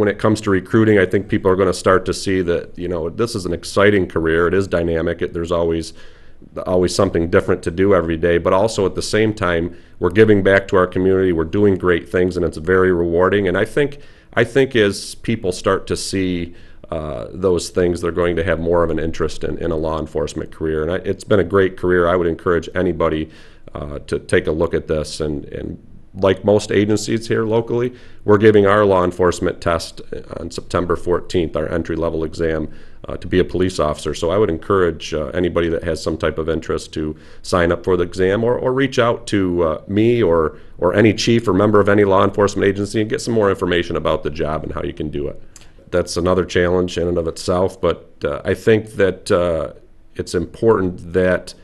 when 0.00 0.08
it 0.08 0.18
comes 0.18 0.40
to 0.40 0.50
recruiting, 0.50 0.98
I 0.98 1.06
think 1.06 1.28
people 1.28 1.50
are 1.50 1.56
going 1.56 1.68
to 1.68 1.74
start 1.74 2.04
to 2.06 2.14
see 2.14 2.40
that 2.42 2.76
you 2.76 2.88
know 2.88 3.10
this 3.10 3.34
is 3.34 3.46
an 3.46 3.52
exciting 3.52 4.08
career. 4.08 4.48
It 4.48 4.54
is 4.54 4.66
dynamic. 4.66 5.22
It, 5.22 5.32
there's 5.32 5.52
always 5.52 5.92
always 6.66 6.94
something 6.94 7.28
different 7.30 7.62
to 7.62 7.70
do 7.70 7.94
every 7.94 8.16
day, 8.16 8.38
but 8.38 8.54
also 8.54 8.86
at 8.86 8.94
the 8.94 9.02
same 9.02 9.34
time, 9.34 9.76
we're 9.98 10.10
giving 10.10 10.42
back 10.42 10.66
to 10.68 10.76
our 10.76 10.86
community. 10.86 11.32
We're 11.32 11.44
doing 11.44 11.76
great 11.76 12.08
things, 12.08 12.36
and 12.36 12.46
it's 12.46 12.56
very 12.56 12.92
rewarding. 12.92 13.46
And 13.46 13.58
I 13.58 13.66
think 13.66 14.00
I 14.32 14.42
think 14.42 14.74
as 14.74 15.14
people 15.16 15.52
start 15.52 15.86
to 15.88 15.96
see 15.96 16.54
uh, 16.90 17.28
those 17.30 17.68
things, 17.68 18.00
they're 18.00 18.10
going 18.10 18.36
to 18.36 18.44
have 18.44 18.58
more 18.58 18.82
of 18.82 18.90
an 18.90 18.98
interest 18.98 19.44
in, 19.44 19.58
in 19.58 19.70
a 19.70 19.76
law 19.76 20.00
enforcement 20.00 20.50
career. 20.50 20.82
And 20.82 20.90
I, 20.90 20.96
it's 20.96 21.24
been 21.24 21.40
a 21.40 21.44
great 21.44 21.76
career. 21.76 22.08
I 22.08 22.16
would 22.16 22.26
encourage 22.26 22.68
anybody 22.74 23.30
uh, 23.74 24.00
to 24.00 24.18
take 24.18 24.46
a 24.46 24.52
look 24.52 24.74
at 24.74 24.88
this 24.88 25.20
and, 25.20 25.44
and 25.44 25.78
like 26.14 26.44
most 26.44 26.72
agencies 26.72 27.28
here 27.28 27.44
locally, 27.44 27.94
we're 28.24 28.38
giving 28.38 28.66
our 28.66 28.84
law 28.84 29.04
enforcement 29.04 29.60
test 29.60 30.00
on 30.38 30.50
September 30.50 30.96
14th, 30.96 31.54
our 31.54 31.68
entry 31.68 31.96
level 31.96 32.24
exam, 32.24 32.68
uh, 33.08 33.16
to 33.16 33.26
be 33.26 33.38
a 33.38 33.44
police 33.44 33.78
officer. 33.78 34.14
So 34.14 34.30
I 34.30 34.38
would 34.38 34.50
encourage 34.50 35.14
uh, 35.14 35.26
anybody 35.28 35.68
that 35.68 35.84
has 35.84 36.02
some 36.02 36.18
type 36.18 36.38
of 36.38 36.48
interest 36.48 36.92
to 36.94 37.16
sign 37.42 37.72
up 37.72 37.84
for 37.84 37.96
the 37.96 38.04
exam 38.04 38.44
or, 38.44 38.58
or 38.58 38.72
reach 38.72 38.98
out 38.98 39.26
to 39.28 39.62
uh, 39.62 39.82
me 39.86 40.22
or, 40.22 40.58
or 40.78 40.94
any 40.94 41.14
chief 41.14 41.46
or 41.48 41.52
member 41.52 41.80
of 41.80 41.88
any 41.88 42.04
law 42.04 42.24
enforcement 42.24 42.66
agency 42.66 43.00
and 43.00 43.08
get 43.08 43.20
some 43.20 43.34
more 43.34 43.48
information 43.48 43.96
about 43.96 44.22
the 44.22 44.30
job 44.30 44.64
and 44.64 44.72
how 44.72 44.82
you 44.82 44.92
can 44.92 45.10
do 45.10 45.28
it. 45.28 45.40
That's 45.90 46.16
another 46.16 46.44
challenge 46.44 46.98
in 46.98 47.08
and 47.08 47.18
of 47.18 47.26
itself, 47.26 47.80
but 47.80 48.12
uh, 48.24 48.42
I 48.44 48.54
think 48.54 48.92
that 48.92 49.30
uh, 49.30 49.72
it's 50.14 50.34
important 50.34 51.12
that 51.12 51.54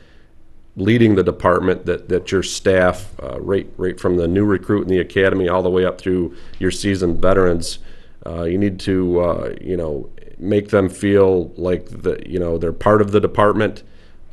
leading 0.77 1.15
the 1.15 1.23
department 1.23 1.87
that, 1.87 2.07
that 2.07 2.31
your 2.31 2.43
staff, 2.43 3.11
uh, 3.21 3.41
right, 3.41 3.67
right 3.77 3.99
from 3.99 4.15
the 4.15 4.27
new 4.27 4.45
recruit 4.45 4.83
in 4.83 4.87
the 4.87 4.99
academy 4.99 5.49
all 5.49 5.63
the 5.63 5.69
way 5.69 5.83
up 5.83 5.99
through 5.99 6.33
your 6.59 6.69
seasoned 6.69 7.19
veterans, 7.19 7.79
uh, 8.25 8.43
you 8.43 8.59
need 8.59 8.79
to, 8.79 9.19
uh, 9.19 9.55
you 9.59 9.75
know, 9.75 10.07
make 10.37 10.69
them 10.69 10.87
feel 10.87 11.47
like 11.55 12.03
the, 12.03 12.21
you 12.29 12.39
know, 12.39 12.59
they're 12.59 12.71
part 12.71 13.01
of 13.01 13.11
the 13.11 13.19
department. 13.19 13.83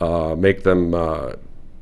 Uh, 0.00 0.34
make 0.36 0.64
them 0.64 0.92
uh, 0.92 1.32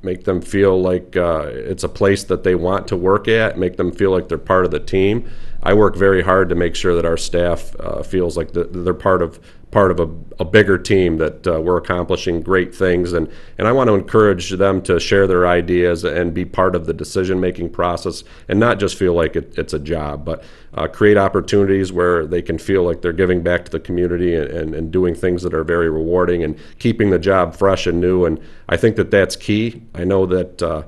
make 0.03 0.25
them 0.25 0.41
feel 0.41 0.81
like 0.81 1.17
uh, 1.17 1.47
it's 1.47 1.83
a 1.83 1.89
place 1.89 2.23
that 2.25 2.45
they 2.45 2.55
want 2.55 2.87
to 2.87 2.97
work 2.97 3.27
at. 3.27 3.59
Make 3.59 3.79
them 3.79 3.91
feel 3.91 4.11
like 4.13 4.29
they're 4.29 4.39
part 4.39 4.65
of 4.65 4.71
the 4.71 4.79
team. 4.79 5.29
I 5.63 5.75
work 5.75 5.97
very 5.97 6.23
hard 6.23 6.49
to 6.51 6.55
make 6.55 6.77
sure 6.77 6.95
that 6.95 7.07
our 7.07 7.17
staff 7.17 7.75
feels 8.05 8.37
like 8.37 8.53
the, 8.53 8.65
they're 8.65 8.95
part 8.95 9.23
of 9.23 9.41
part 9.73 9.91
of 9.91 9.99
a, 9.99 10.09
a 10.39 10.45
bigger 10.45 10.77
team 10.77 11.17
that 11.17 11.47
uh, 11.47 11.59
we're 11.59 11.79
accomplishing 11.79 12.43
great 12.43 12.75
things. 12.75 13.15
And, 13.15 13.27
and 13.57 13.67
I 13.67 13.73
want 13.73 13.89
to 13.89 13.95
encourage 13.95 14.51
them 14.51 14.83
to 14.83 15.01
share 15.01 15.27
their 15.27 15.47
ideas 15.47 16.05
and 16.05 16.33
be 16.33 16.45
part 16.45 16.77
of 16.77 16.85
the 16.85 16.93
decision 16.93 17.41
making 17.41 17.71
process 17.71 18.23
and 18.49 18.61
not 18.61 18.79
just 18.79 18.99
feel 18.99 19.15
like 19.15 19.35
it, 19.35 19.59
it's 19.59 19.73
a 19.73 19.79
job 19.79 20.27
but 20.27 20.45
uh, 20.75 20.87
create 20.87 21.17
opportunities 21.17 21.91
where 21.91 22.27
they 22.27 22.43
can 22.43 22.59
feel 22.59 22.83
like 22.83 23.01
they're 23.01 23.15
giving 23.15 23.43
back 23.43 23.65
to 23.65 23.71
the 23.71 23.81
community 23.81 24.35
and, 24.35 24.51
and, 24.51 24.75
and, 24.75 24.93
doing 24.93 25.15
things 25.15 25.43
that 25.43 25.55
are 25.55 25.65
very 25.65 25.89
rewarding 25.89 26.45
and 26.45 26.59
keeping 26.79 27.11
the 27.11 27.19
job 27.19 27.55
fresh 27.57 27.87
and 27.87 28.01
new. 28.01 28.27
And 28.27 28.39
I 28.69 28.77
think 28.77 28.97
that 28.97 29.11
that's 29.11 29.37
key. 29.37 29.83
I 29.95 30.05
know 30.05 30.27
that 30.27 30.63
uh, 30.63 30.83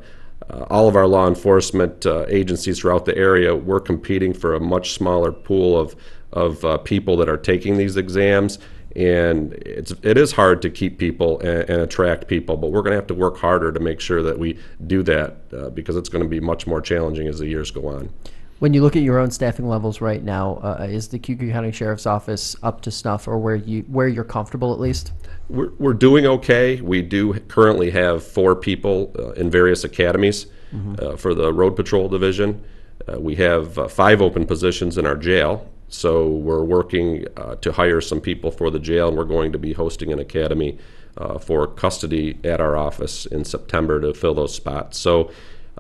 uh, 0.51 0.67
all 0.69 0.89
of 0.89 0.97
our 0.97 1.07
law 1.07 1.27
enforcement 1.27 2.05
uh, 2.05 2.27
agencies 2.29 2.81
throughout 2.81 3.07
the 3.07 3.17
area, 3.17 3.57
we're 3.57 3.81
competing 3.81 4.35
for 4.35 4.55
a 4.55 4.61
much 4.61 4.93
smaller 4.93 5.33
pool 5.33 5.79
of, 5.79 5.97
of 6.33 6.63
uh, 6.65 6.77
people 6.79 7.17
that 7.17 7.29
are 7.31 7.39
taking 7.39 7.79
these 7.79 7.97
exams 7.97 8.59
and 8.97 9.55
it's 9.55 9.93
it 10.03 10.17
is 10.17 10.33
hard 10.33 10.63
to 10.63 10.71
keep 10.71 10.99
people 10.99 11.41
and, 11.41 11.69
and 11.69 11.81
attract 11.83 12.29
people 12.29 12.57
but 12.57 12.71
we're 12.71 12.83
going 12.83 12.93
to 12.93 12.97
have 12.97 13.07
to 13.07 13.15
work 13.15 13.37
harder 13.37 13.73
to 13.73 13.81
make 13.81 14.01
sure 14.01 14.23
that 14.23 14.39
we 14.39 14.59
do 14.87 15.03
that 15.03 15.37
uh, 15.53 15.71
because 15.71 15.97
it's 15.97 16.09
going 16.09 16.23
to 16.23 16.29
be 16.29 16.41
much 16.41 16.67
more 16.67 16.81
challenging 16.81 17.27
as 17.27 17.39
the 17.39 17.47
years 17.47 17.71
go 17.71 17.89
on. 17.89 18.13
When 18.61 18.73
you 18.73 18.83
look 18.83 18.95
at 18.95 19.03
your 19.03 19.19
own 19.19 19.31
staffing 19.31 19.69
levels 19.69 20.01
right 20.01 20.23
now 20.23 20.55
uh, 20.63 20.87
is 20.89 21.09
the 21.09 21.19
Cayuga 21.19 21.51
County 21.51 21.73
Sheriff's 21.73 22.07
Office 22.07 22.55
up 22.63 22.81
to 22.83 22.91
snuff 22.91 23.27
or 23.27 23.37
where 23.39 23.57
you 23.57 23.83
where 23.83 24.09
you're 24.09 24.25
comfortable 24.25 24.73
at 24.73 24.81
least? 24.81 25.13
We're, 25.49 25.73
we're 25.79 25.93
doing 25.93 26.25
okay. 26.27 26.81
We 26.81 27.03
do 27.03 27.35
currently 27.41 27.91
have 27.91 28.25
four 28.25 28.55
people 28.55 29.13
uh, 29.19 29.33
in 29.33 29.51
various 29.51 29.85
academies 29.85 30.47
mm-hmm. 30.73 30.95
Uh, 30.99 31.17
for 31.17 31.35
the 31.35 31.53
road 31.53 31.77
patrol 31.77 32.09
division. 32.09 32.65
Uh, 33.07 33.21
we 33.21 33.35
have 33.35 33.77
uh, 33.77 33.89
five 33.89 34.23
open 34.23 34.47
positions 34.47 34.97
in 34.97 35.05
our 35.05 35.17
jail 35.17 35.69
so 35.89 36.29
we're 36.29 36.65
working 36.65 37.27
uh, 37.37 37.55
to 37.57 37.73
hire 37.73 38.01
some 38.01 38.21
people 38.21 38.51
for 38.51 38.71
the 38.71 38.79
jail, 38.79 39.09
and 39.09 39.17
we're 39.17 39.25
going 39.25 39.53
to 39.53 39.59
be 39.59 39.73
hosting 39.73 40.13
an 40.13 40.19
academy 40.19 40.79
uh, 41.17 41.39
for 41.39 41.67
custody 41.67 42.39
at 42.43 42.61
our 42.61 42.77
office 42.77 43.27
in 43.27 43.45
September 43.45 44.01
to 44.01 44.13
fill 44.15 44.35
those 44.35 44.55
spots. 44.55 44.99
So 44.99 45.31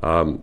um, 0.02 0.42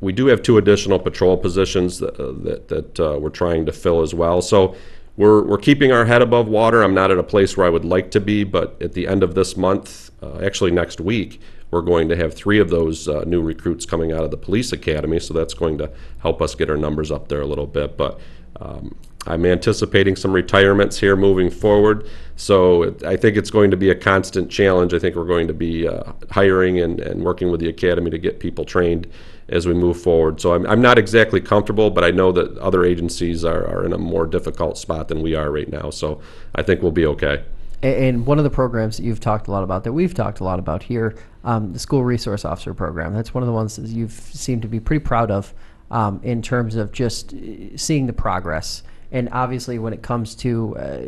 we 0.00 0.12
do 0.12 0.26
have 0.26 0.42
two 0.42 0.58
additional 0.58 0.98
patrol 0.98 1.36
positions 1.36 1.98
that, 2.00 2.18
uh, 2.18 2.32
that, 2.44 2.68
that 2.68 3.00
uh, 3.00 3.18
we're 3.18 3.30
trying 3.30 3.64
to 3.66 3.72
fill 3.72 4.02
as 4.02 4.12
well. 4.12 4.42
So 4.42 4.74
we're, 5.16 5.44
we're 5.44 5.58
keeping 5.58 5.92
our 5.92 6.04
head 6.04 6.22
above 6.22 6.48
water. 6.48 6.82
I'm 6.82 6.94
not 6.94 7.10
at 7.10 7.18
a 7.18 7.22
place 7.22 7.56
where 7.56 7.66
I 7.66 7.70
would 7.70 7.84
like 7.84 8.10
to 8.12 8.20
be, 8.20 8.44
but 8.44 8.80
at 8.82 8.94
the 8.94 9.06
end 9.06 9.22
of 9.22 9.34
this 9.34 9.56
month, 9.56 10.10
uh, 10.22 10.40
actually 10.40 10.70
next 10.70 11.00
week, 11.00 11.40
we're 11.70 11.82
going 11.82 12.08
to 12.08 12.16
have 12.16 12.34
three 12.34 12.58
of 12.58 12.68
those 12.68 13.08
uh, 13.08 13.24
new 13.24 13.40
recruits 13.40 13.86
coming 13.86 14.12
out 14.12 14.24
of 14.24 14.30
the 14.30 14.36
police 14.36 14.72
academy, 14.72 15.18
so 15.18 15.32
that's 15.32 15.54
going 15.54 15.78
to 15.78 15.90
help 16.18 16.42
us 16.42 16.54
get 16.54 16.68
our 16.68 16.76
numbers 16.76 17.10
up 17.10 17.28
there 17.28 17.40
a 17.40 17.46
little 17.46 17.66
bit. 17.66 17.96
But 17.96 18.20
um, 18.60 18.94
I'm 19.26 19.46
anticipating 19.46 20.16
some 20.16 20.32
retirements 20.32 20.98
here 20.98 21.14
moving 21.14 21.48
forward, 21.48 22.08
so 22.36 22.82
it, 22.82 23.04
I 23.04 23.16
think 23.16 23.36
it's 23.36 23.50
going 23.50 23.70
to 23.70 23.76
be 23.76 23.90
a 23.90 23.94
constant 23.94 24.50
challenge. 24.50 24.92
I 24.94 24.98
think 24.98 25.14
we're 25.14 25.26
going 25.26 25.46
to 25.46 25.54
be 25.54 25.86
uh, 25.86 26.12
hiring 26.30 26.80
and, 26.80 26.98
and 27.00 27.22
working 27.24 27.50
with 27.50 27.60
the 27.60 27.68
academy 27.68 28.10
to 28.10 28.18
get 28.18 28.40
people 28.40 28.64
trained 28.64 29.06
as 29.48 29.66
we 29.66 29.74
move 29.74 30.00
forward. 30.00 30.40
So 30.40 30.54
I'm, 30.54 30.66
I'm 30.66 30.80
not 30.80 30.98
exactly 30.98 31.40
comfortable, 31.40 31.90
but 31.90 32.02
I 32.04 32.10
know 32.10 32.32
that 32.32 32.56
other 32.58 32.84
agencies 32.84 33.44
are, 33.44 33.66
are 33.66 33.84
in 33.84 33.92
a 33.92 33.98
more 33.98 34.26
difficult 34.26 34.78
spot 34.78 35.08
than 35.08 35.22
we 35.22 35.34
are 35.34 35.50
right 35.50 35.70
now. 35.70 35.90
So 35.90 36.20
I 36.54 36.62
think 36.62 36.82
we'll 36.82 36.92
be 36.92 37.06
okay. 37.06 37.44
And 37.82 38.24
one 38.26 38.38
of 38.38 38.44
the 38.44 38.50
programs 38.50 38.96
that 38.96 39.02
you've 39.02 39.18
talked 39.18 39.48
a 39.48 39.50
lot 39.50 39.64
about, 39.64 39.82
that 39.84 39.92
we've 39.92 40.14
talked 40.14 40.38
a 40.38 40.44
lot 40.44 40.60
about 40.60 40.84
here, 40.84 41.16
um, 41.42 41.72
the 41.72 41.80
School 41.80 42.04
Resource 42.04 42.44
Officer 42.44 42.72
Program. 42.74 43.12
That's 43.12 43.34
one 43.34 43.42
of 43.42 43.48
the 43.48 43.52
ones 43.52 43.74
that 43.76 43.88
you've 43.88 44.12
seemed 44.12 44.62
to 44.62 44.68
be 44.68 44.78
pretty 44.78 45.04
proud 45.04 45.32
of 45.32 45.52
um, 45.92 46.20
in 46.24 46.42
terms 46.42 46.74
of 46.74 46.90
just 46.90 47.34
uh, 47.34 47.76
seeing 47.76 48.06
the 48.06 48.12
progress. 48.12 48.82
And 49.12 49.28
obviously, 49.30 49.78
when 49.78 49.92
it 49.92 50.02
comes 50.02 50.34
to 50.36 50.76
uh, 50.76 51.00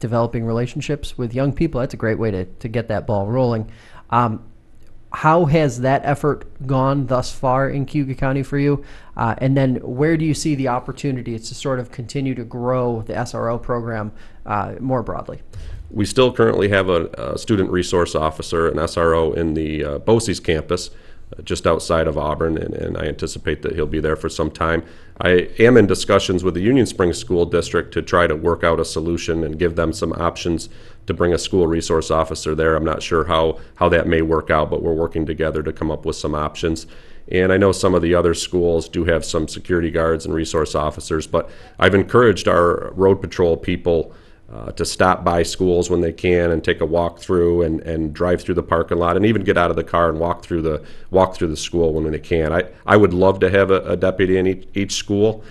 developing 0.00 0.44
relationships 0.44 1.16
with 1.16 1.32
young 1.32 1.52
people, 1.52 1.80
that's 1.80 1.94
a 1.94 1.96
great 1.96 2.18
way 2.18 2.30
to, 2.32 2.44
to 2.44 2.68
get 2.68 2.88
that 2.88 3.06
ball 3.06 3.26
rolling. 3.28 3.70
Um, 4.10 4.44
how 5.12 5.44
has 5.44 5.80
that 5.82 6.04
effort 6.04 6.44
gone 6.66 7.06
thus 7.06 7.30
far 7.30 7.70
in 7.70 7.86
Cayuga 7.86 8.16
County 8.16 8.42
for 8.42 8.58
you? 8.58 8.84
Uh, 9.16 9.36
and 9.38 9.56
then 9.56 9.76
where 9.76 10.16
do 10.16 10.24
you 10.24 10.34
see 10.34 10.56
the 10.56 10.66
opportunities 10.66 11.48
to 11.48 11.54
sort 11.54 11.78
of 11.78 11.92
continue 11.92 12.34
to 12.34 12.42
grow 12.42 13.02
the 13.02 13.12
SRO 13.12 13.62
program 13.62 14.10
uh, 14.44 14.74
more 14.80 15.04
broadly? 15.04 15.40
We 15.90 16.04
still 16.04 16.32
currently 16.32 16.68
have 16.70 16.88
a, 16.88 17.06
a, 17.16 17.38
student 17.38 17.70
resource 17.70 18.16
officer, 18.16 18.66
an 18.66 18.78
SRO, 18.78 19.36
in 19.36 19.54
the 19.54 19.84
uh, 19.84 19.98
BOCES 20.00 20.42
campus. 20.42 20.90
Just 21.42 21.66
outside 21.66 22.06
of 22.06 22.16
Auburn, 22.16 22.56
and, 22.56 22.74
and 22.74 22.96
I 22.96 23.04
anticipate 23.04 23.62
that 23.62 23.74
he'll 23.74 23.86
be 23.86 24.00
there 24.00 24.16
for 24.16 24.28
some 24.28 24.50
time. 24.50 24.84
I 25.20 25.48
am 25.58 25.76
in 25.76 25.86
discussions 25.86 26.44
with 26.44 26.54
the 26.54 26.60
Union 26.60 26.86
Springs 26.86 27.18
School 27.18 27.46
District 27.46 27.92
to 27.94 28.02
try 28.02 28.26
to 28.26 28.36
work 28.36 28.64
out 28.64 28.80
a 28.80 28.84
solution 28.84 29.44
and 29.44 29.58
give 29.58 29.76
them 29.76 29.92
some 29.92 30.12
options 30.12 30.68
to 31.06 31.14
bring 31.14 31.32
a 31.32 31.38
school 31.38 31.66
resource 31.66 32.10
officer 32.10 32.54
there. 32.54 32.74
I'm 32.74 32.84
not 32.84 33.02
sure 33.02 33.24
how, 33.24 33.58
how 33.76 33.88
that 33.90 34.06
may 34.06 34.22
work 34.22 34.50
out, 34.50 34.70
but 34.70 34.82
we're 34.82 34.94
working 34.94 35.26
together 35.26 35.62
to 35.62 35.72
come 35.72 35.90
up 35.90 36.04
with 36.04 36.16
some 36.16 36.34
options. 36.34 36.86
And 37.28 37.52
I 37.52 37.56
know 37.56 37.72
some 37.72 37.94
of 37.94 38.02
the 38.02 38.14
other 38.14 38.34
schools 38.34 38.88
do 38.88 39.04
have 39.04 39.24
some 39.24 39.48
security 39.48 39.90
guards 39.90 40.26
and 40.26 40.34
resource 40.34 40.74
officers, 40.74 41.26
but 41.26 41.50
I've 41.78 41.94
encouraged 41.94 42.48
our 42.48 42.92
road 42.92 43.20
patrol 43.20 43.56
people 43.56 44.12
uh, 44.52 44.70
to 44.72 44.84
stop 44.84 45.24
by 45.24 45.42
schools 45.42 45.88
when 45.88 46.00
they 46.00 46.12
can 46.12 46.50
and 46.50 46.62
take 46.62 46.80
a 46.80 46.86
walk 46.86 47.18
through 47.18 47.62
and, 47.62 47.80
and 47.80 48.12
drive 48.12 48.42
through 48.42 48.54
the 48.54 48.62
parking 48.62 48.98
lot 48.98 49.16
and 49.16 49.24
even 49.24 49.42
get 49.42 49.56
out 49.56 49.70
of 49.70 49.76
the 49.76 49.84
car 49.84 50.10
and 50.10 50.20
walk 50.20 50.42
through 50.42 50.62
the 50.62 50.84
walk 51.10 51.34
through 51.34 51.48
the 51.48 51.56
school 51.56 51.94
when 51.94 52.10
they 52.10 52.18
can. 52.18 52.52
I, 52.52 52.64
I 52.86 52.96
would 52.96 53.14
love 53.14 53.40
to 53.40 53.50
have 53.50 53.70
a, 53.70 53.80
a 53.82 53.96
deputy 53.96 54.36
in 54.36 54.46
each, 54.46 54.68
each 54.74 54.92
school, 54.94 55.42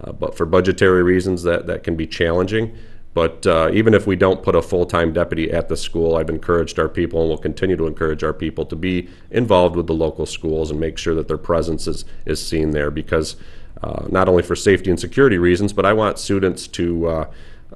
uh, 0.00 0.12
but 0.12 0.36
for 0.36 0.46
budgetary 0.46 1.02
reasons 1.02 1.42
that, 1.44 1.66
that 1.68 1.84
can 1.84 1.96
be 1.96 2.06
challenging. 2.06 2.76
But 3.12 3.44
uh, 3.46 3.70
even 3.72 3.92
if 3.94 4.06
we 4.06 4.14
don't 4.14 4.42
put 4.42 4.54
a 4.54 4.62
full-time 4.62 5.12
deputy 5.12 5.50
at 5.50 5.68
the 5.68 5.76
school, 5.76 6.16
I've 6.16 6.30
encouraged 6.30 6.78
our 6.78 6.88
people 6.88 7.20
and 7.20 7.28
will 7.28 7.38
continue 7.38 7.76
to 7.76 7.88
encourage 7.88 8.22
our 8.22 8.32
people 8.32 8.64
to 8.66 8.76
be 8.76 9.08
involved 9.32 9.74
with 9.74 9.88
the 9.88 9.94
local 9.94 10.26
schools 10.26 10.70
and 10.70 10.78
make 10.78 10.96
sure 10.96 11.14
that 11.16 11.26
their 11.26 11.38
presence 11.38 11.88
is, 11.88 12.04
is 12.24 12.44
seen 12.44 12.70
there 12.70 12.90
because 12.90 13.34
uh, 13.82 14.06
not 14.08 14.28
only 14.28 14.44
for 14.44 14.54
safety 14.54 14.90
and 14.90 15.00
security 15.00 15.38
reasons, 15.38 15.72
but 15.72 15.84
I 15.84 15.92
want 15.92 16.18
students 16.18 16.68
to 16.68 17.26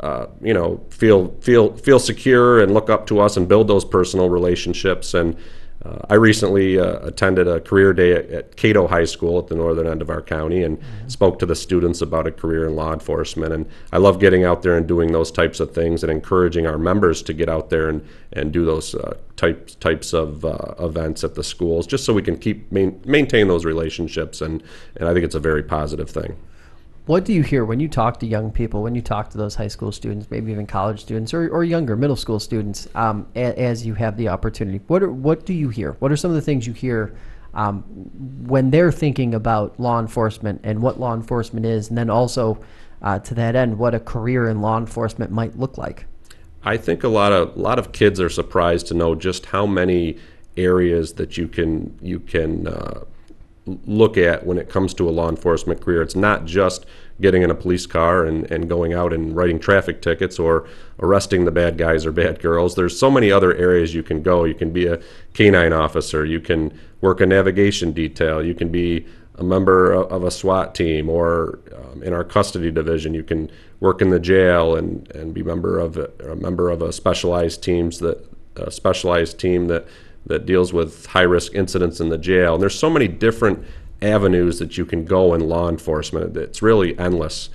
uh, 0.01 0.27
you 0.43 0.55
know 0.55 0.85
feel 0.91 1.29
feel 1.41 1.77
feel 1.77 1.99
secure 1.99 2.61
and 2.61 2.75
look 2.75 2.91
up 2.91 3.07
to 3.07 3.21
us 3.21 3.37
and 3.37 3.49
build 3.49 3.69
those 3.69 3.85
personal 3.85 4.29
relationships 4.29 5.15
and 5.15 5.37
uh, 5.85 5.99
I 6.09 6.15
recently 6.15 6.79
uh, 6.79 6.99
attended 7.01 7.47
a 7.47 7.61
career 7.61 7.93
day 7.93 8.13
at, 8.13 8.31
at, 8.31 8.57
Cato 8.57 8.87
High 8.87 9.05
School 9.05 9.39
at 9.39 9.49
the 9.49 9.55
northern 9.55 9.87
end 9.87 10.01
of 10.01 10.09
our 10.09 10.23
county 10.23 10.63
and 10.63 10.79
mm-hmm. 10.79 11.09
spoke 11.09 11.39
to 11.41 11.47
the 11.47 11.55
students 11.55 12.01
about 12.01 12.27
a 12.27 12.33
career 12.33 12.67
in 12.67 12.75
law 12.75 12.95
enforcement. 12.95 13.53
And 13.53 13.67
I 13.93 13.99
love 13.99 14.19
getting 14.19 14.45
out 14.45 14.63
there 14.63 14.79
and 14.79 14.87
doing 14.87 15.13
those 15.13 15.31
types 15.31 15.61
of 15.61 15.75
things 15.75 16.03
and 16.03 16.11
encouraging 16.11 16.67
our 16.67 16.79
members 16.79 17.23
to 17.25 17.35
get 17.35 17.51
out 17.51 17.69
there 17.69 17.91
and, 17.91 18.07
and 18.33 18.51
do 18.51 18.65
those 18.65 18.95
uh, 18.95 19.17
types 19.37 19.75
types 19.75 20.15
of 20.15 20.45
uh, 20.45 20.75
events 20.79 21.23
at 21.23 21.35
the 21.35 21.45
schools, 21.45 21.87
just 21.87 22.05
so 22.05 22.15
we 22.15 22.23
can 22.23 22.39
keep 22.39 22.73
main, 22.73 22.99
maintain 23.05 23.49
those 23.49 23.67
relationships. 23.67 24.41
And, 24.41 24.63
and 24.97 25.07
I 25.07 25.13
think 25.13 25.25
it's 25.25 25.35
a 25.35 25.41
very 25.41 25.63
positive 25.63 26.09
thing. 26.09 26.37
What 27.07 27.27
do 27.27 27.35
you 27.35 27.43
hear 27.43 27.67
when 27.67 27.81
you 27.81 27.89
talk 27.89 28.19
to 28.21 28.27
young 28.27 28.51
people, 28.51 28.83
when 28.83 28.95
you 28.95 29.03
talk 29.03 29.29
to 29.31 29.39
those 29.39 29.55
high 29.55 29.69
school 29.69 29.93
students, 29.93 30.31
maybe 30.31 30.51
even 30.53 30.67
college 30.67 31.03
students 31.03 31.35
or, 31.35 31.51
or 31.51 31.63
younger 31.63 31.97
middle 31.97 32.17
school 32.17 32.41
students, 32.41 32.89
um, 32.95 33.27
a, 33.37 33.61
as 33.61 33.85
you 33.85 33.93
have 33.93 34.17
the 34.17 34.29
opportunity? 34.29 34.81
What 34.87 35.03
are, 35.03 35.13
what 35.13 35.45
do 35.45 35.53
you 35.53 35.69
hear? 35.69 35.93
What 35.99 36.11
are 36.11 36.17
some 36.17 36.31
of 36.31 36.35
the 36.35 36.41
things 36.41 36.67
you 36.67 36.73
hear 36.73 37.15
um, 37.53 37.83
when 38.47 38.71
they're 38.71 38.91
thinking 38.91 39.35
about 39.35 39.79
law 39.79 40.01
enforcement 40.01 40.63
and 40.65 40.81
what 40.81 40.99
law 40.99 41.15
enforcement 41.15 41.67
is, 41.67 41.91
and 41.91 41.99
then 41.99 42.09
also 42.09 42.59
uh, 43.03 43.19
to 43.19 43.35
that 43.35 43.55
end, 43.55 43.79
what 43.79 43.95
a 43.95 44.01
career 44.01 44.49
in 44.49 44.63
law 44.63 44.79
enforcement 44.79 45.31
might 45.31 45.59
look 45.59 45.77
like? 45.77 46.07
I 46.65 46.79
think 46.79 47.05
a 47.05 47.09
lot 47.09 47.33
of 47.33 47.55
a 47.55 47.61
lot 47.61 47.79
of 47.79 47.93
kids 47.93 48.19
are 48.19 48.31
surprised 48.31 48.87
to 48.87 48.95
know 48.95 49.15
just 49.15 49.45
how 49.47 49.67
many 49.67 50.17
areas 50.57 51.13
that 51.15 51.37
you 51.37 51.49
can 51.49 51.99
you 52.01 52.19
can 52.19 52.67
uh, 52.67 53.05
look 53.67 54.19
at 54.19 54.45
when 54.45 54.59
it 54.59 54.69
comes 54.69 54.93
to 54.95 55.09
a 55.09 55.11
law 55.11 55.29
enforcement 55.29 55.81
career. 55.81 56.03
It's 56.03 56.17
not 56.17 56.45
just 56.45 56.85
getting 57.21 57.43
in 57.43 57.51
a 57.51 57.55
police 57.55 57.87
car 57.87 58.25
and, 58.25 58.51
and 58.51 58.69
going 58.69 58.93
out 58.93 59.13
and 59.13 59.35
writing 59.35 59.59
traffic 59.59 60.03
tickets 60.03 60.39
or 60.39 60.69
arresting 60.99 61.45
the 61.45 61.51
bad 61.51 61.79
guys 61.79 62.05
or 62.05 62.13
bad 62.13 62.41
girls. 62.41 62.75
There's 62.75 62.99
so 62.99 63.11
many 63.11 63.31
other 63.31 63.55
areas 63.55 63.95
you 63.95 64.03
can 64.03 64.23
go. 64.23 64.45
You 64.45 64.55
can 64.55 64.73
be 64.73 64.87
a 64.87 65.01
canine 65.33 65.73
officer, 65.73 66.25
you 66.25 66.41
can 66.41 66.79
work 67.01 67.21
a 67.21 67.27
navigation 67.27 67.93
detail, 67.93 68.45
you 68.45 68.55
can 68.55 68.69
be 68.69 69.07
a 69.37 69.45
member 69.45 69.93
of 69.93 70.23
a 70.23 70.31
SWAT 70.31 70.75
team, 70.75 71.09
or 71.09 71.59
um, 71.75 72.03
in 72.03 72.13
our 72.13 72.23
custody 72.23 72.71
division, 72.71 73.15
you 73.15 73.25
can 73.25 73.51
work 73.81 74.01
in 74.01 74.11
the 74.11 74.21
jail 74.21 74.77
and, 74.77 75.11
and 75.11 75.35
be 75.35 75.43
member 75.43 75.79
of 75.79 75.97
a, 75.97 76.09
a 76.31 76.37
member 76.37 76.71
of 76.71 76.83
a 76.83 76.93
specialized 76.93 77.63
teams 77.63 77.99
that 77.99 78.25
a 78.57 78.71
specialized 78.71 79.39
team 79.39 79.67
that 79.67 79.87
that 80.27 80.47
deals 80.47 80.73
with 80.73 81.07
high 81.07 81.23
risk 81.23 81.55
incidents 81.55 82.01
in 82.01 82.09
the 82.09 82.19
jail. 82.19 82.55
And 82.55 82.63
there's 82.63 82.79
so 82.79 82.91
many 82.91 83.09
different 83.09 83.65
avenues 84.03 84.59
that 84.59 84.77
you 84.77 84.85
can 84.85 85.05
go 85.05 85.35
in 85.35 85.49
law 85.49 85.69
enforcement. 85.69 86.37
It's 86.37 86.63
really 86.63 86.99
endless. 86.99 87.51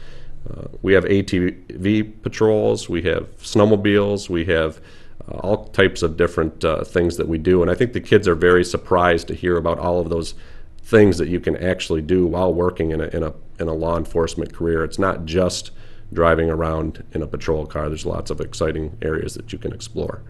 Uh, 0.49 0.63
we 0.82 0.93
have 0.93 1.03
ATV 1.03 2.21
patrols, 2.21 2.89
we 2.89 3.01
have 3.03 3.36
snowmobiles, 3.38 4.29
we 4.29 4.45
have 4.45 4.79
uh, 5.27 5.36
all 5.38 5.65
types 5.67 6.01
of 6.01 6.17
different 6.17 6.63
uh, 6.63 6.84
things 6.84 7.17
that 7.17 7.27
we 7.27 7.38
do. 7.38 7.62
And 7.62 7.69
I 7.69 7.75
think 7.75 7.93
the 7.93 8.01
kids 8.01 8.27
are 8.27 8.36
very 8.36 8.63
surprised 8.63 9.27
to 9.27 9.36
hear 9.36 9.58
about 9.58 9.79
all 9.79 9.99
of 9.99 10.10
those 10.10 10.36
things 10.82 11.17
that 11.17 11.27
you 11.27 11.39
can 11.39 11.55
actually 11.58 12.01
do 12.01 12.25
while 12.25 12.53
working 12.53 12.91
in 12.91 13.01
a, 13.01 13.08
in 13.08 13.21
a, 13.21 13.34
in 13.60 13.67
a 13.67 13.73
law 13.73 13.97
enforcement 13.97 14.53
career. 14.53 14.84
It's 14.84 14.97
not 14.97 15.25
just 15.25 15.71
driving 16.12 16.49
around 16.49 17.03
in 17.13 17.21
a 17.21 17.27
patrol 17.27 17.67
car, 17.67 17.88
there's 17.89 18.05
lots 18.05 18.32
of 18.32 18.41
exciting 18.41 18.97
areas 19.01 19.36
that 19.36 19.53
you 19.53 19.60
can 19.60 19.71
explore. 19.71 20.23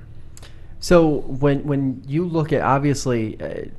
So 0.80 1.22
when 1.22 1.64
when 1.66 2.04
you 2.08 2.26
look 2.26 2.54
at 2.54 2.62
obviously 2.62 3.40
uh, 3.42 3.70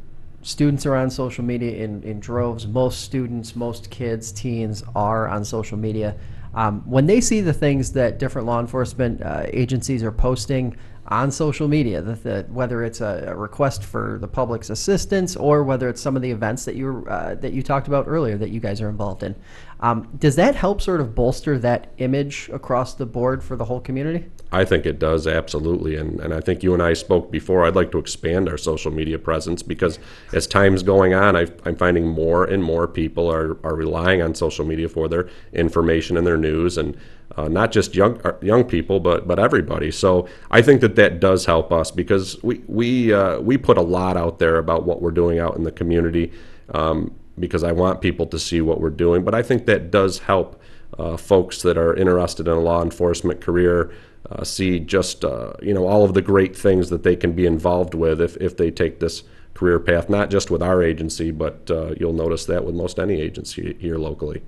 students 0.43 0.87
are 0.87 0.97
on 0.97 1.11
social 1.11 1.45
media 1.45 1.85
in, 1.85 2.03
in 2.03 2.21
droves. 2.21 2.67
Most 2.67 3.03
students, 3.03 3.55
most 3.55 3.91
kids, 3.91 4.33
teens 4.33 4.83
are 4.95 5.29
on 5.29 5.45
social 5.45 5.77
media. 5.77 6.17
Um, 6.55 6.83
when 6.89 7.07
they 7.07 7.21
see 7.21 7.41
the 7.41 7.53
things 7.53 7.93
that 7.93 8.19
different 8.19 8.47
law 8.47 8.59
enforcement 8.59 9.23
uh, 9.23 9.45
agencies 9.47 10.03
are 10.03 10.13
posting 10.13 10.77
on 11.11 11.31
social 11.31 11.67
media, 11.67 12.01
that, 12.01 12.49
whether 12.51 12.85
it's 12.85 13.01
a, 13.01 13.25
a, 13.27 13.35
request 13.35 13.83
for 13.83 14.19
the 14.21 14.29
public's 14.29 14.71
assistance 14.71 15.35
or 15.35 15.65
whether 15.65 15.89
it's 15.89 16.01
some 16.01 16.15
of 16.15 16.23
the 16.23 16.31
events 16.31 16.65
that 16.65 16.77
you 16.77 17.05
uh, 17.09 17.35
that 17.35 17.53
you 17.53 17.65
talked 17.65 17.89
about 17.89 18.07
earlier 18.07 18.39
that 18.39 18.51
you 18.51 18.61
guys 18.61 18.81
are 18.81 18.89
involved 18.89 19.25
in, 19.25 19.35
um, 19.81 20.09
does 20.19 20.37
that 20.37 20.55
help 20.55 20.81
sort 20.81 21.01
of 21.01 21.15
bolster 21.15 21.59
that 21.59 21.93
image 21.99 22.49
across 22.53 22.95
the 22.95 23.07
board 23.07 23.43
for 23.43 23.57
the 23.57 23.65
whole 23.65 23.81
community? 23.81 24.31
I 24.53 24.65
think 24.65 24.87
it 24.87 25.01
does 25.01 25.27
absolutely, 25.27 25.97
and 25.97 26.21
and 26.21 26.33
I 26.33 26.41
think 26.41 26.63
you 26.63 26.75
and 26.75 26.83
I 26.83 26.93
spoke 26.93 27.33
before. 27.33 27.67
I'd 27.67 27.75
like 27.75 27.91
to 27.91 27.99
expand 27.99 28.49
our 28.49 28.59
social 28.59 28.93
media 28.93 29.19
presence 29.19 29.65
because 29.65 29.99
as 30.33 30.47
time's 30.47 30.85
going 30.85 31.13
on, 31.13 31.35
i 31.35 31.49
am 31.67 31.75
finding 31.75 32.07
more 32.07 32.45
and 32.45 32.63
more 32.63 32.87
people 32.87 33.31
are 33.31 33.59
are 33.65 33.75
relying 33.75 34.23
on 34.23 34.35
social 34.37 34.65
media 34.65 34.89
for 34.89 35.09
their 35.09 35.29
information 35.53 36.17
and 36.17 36.25
their 36.25 36.39
news 36.39 36.79
and 36.79 36.97
uh, 37.37 37.49
not 37.49 37.71
just 37.71 37.95
young 37.95 38.21
uh, 38.25 38.37
young 38.43 38.65
people, 38.65 39.01
but 39.01 39.27
but 39.27 39.39
everybody. 39.39 39.91
So 39.91 40.29
I 40.51 40.63
think 40.63 40.81
that 40.81 40.97
that 40.97 41.21
does 41.21 41.47
help 41.47 41.73
us 41.73 41.91
because 41.91 42.43
we 42.43 42.63
we 42.67 43.13
uh, 43.13 43.41
we 43.41 43.57
put 43.57 43.79
a 43.79 43.83
lot 43.83 44.17
out 44.17 44.39
there 44.39 44.57
about 44.57 44.85
what 44.85 45.01
we're 45.01 45.13
doing 45.13 45.39
out 45.39 45.57
in 45.57 45.65
the 45.65 45.73
community 45.73 46.33
um, 46.75 47.15
because 47.39 47.63
I 47.63 47.73
want 47.73 48.01
people 48.01 48.27
to 48.27 48.39
see 48.39 48.61
what 48.61 48.81
we're 48.81 48.91
doing. 48.91 49.25
But 49.25 49.35
I 49.35 49.43
think 49.43 49.67
that 49.67 49.91
does 49.91 50.19
help 50.21 50.61
uh, 50.99 51.17
folks 51.17 51.63
that 51.63 51.79
are 51.79 51.95
interested 51.95 52.49
in 52.49 52.55
a 52.55 52.61
law 52.61 52.83
enforcement 52.83 53.41
career. 53.41 53.93
Uh, 54.31 54.45
see 54.45 54.79
just 54.79 55.25
uh, 55.25 55.53
you 55.63 55.73
know 55.73 55.87
all 55.87 56.05
of 56.05 56.15
the 56.15 56.23
great 56.23 56.55
things 56.55 56.91
that 56.91 57.05
they 57.05 57.17
can 57.17 57.33
be 57.33 57.47
involved 57.47 57.95
with 57.95 58.21
if, 58.21 58.37
if 58.37 58.57
they 58.57 58.71
take 58.71 59.01
this 59.01 59.23
career 59.55 59.81
path, 59.81 60.09
not 60.09 60.31
just 60.31 60.51
with 60.51 60.63
our 60.63 60.83
agency, 60.83 61.31
but 61.31 61.71
you'll 61.99 62.13
notice 62.13 62.45
that 62.47 62.65
with 62.65 62.75
most 62.75 62.99
any 62.99 63.21
agency 63.21 63.77
here 63.81 63.99
locally. 63.99 64.43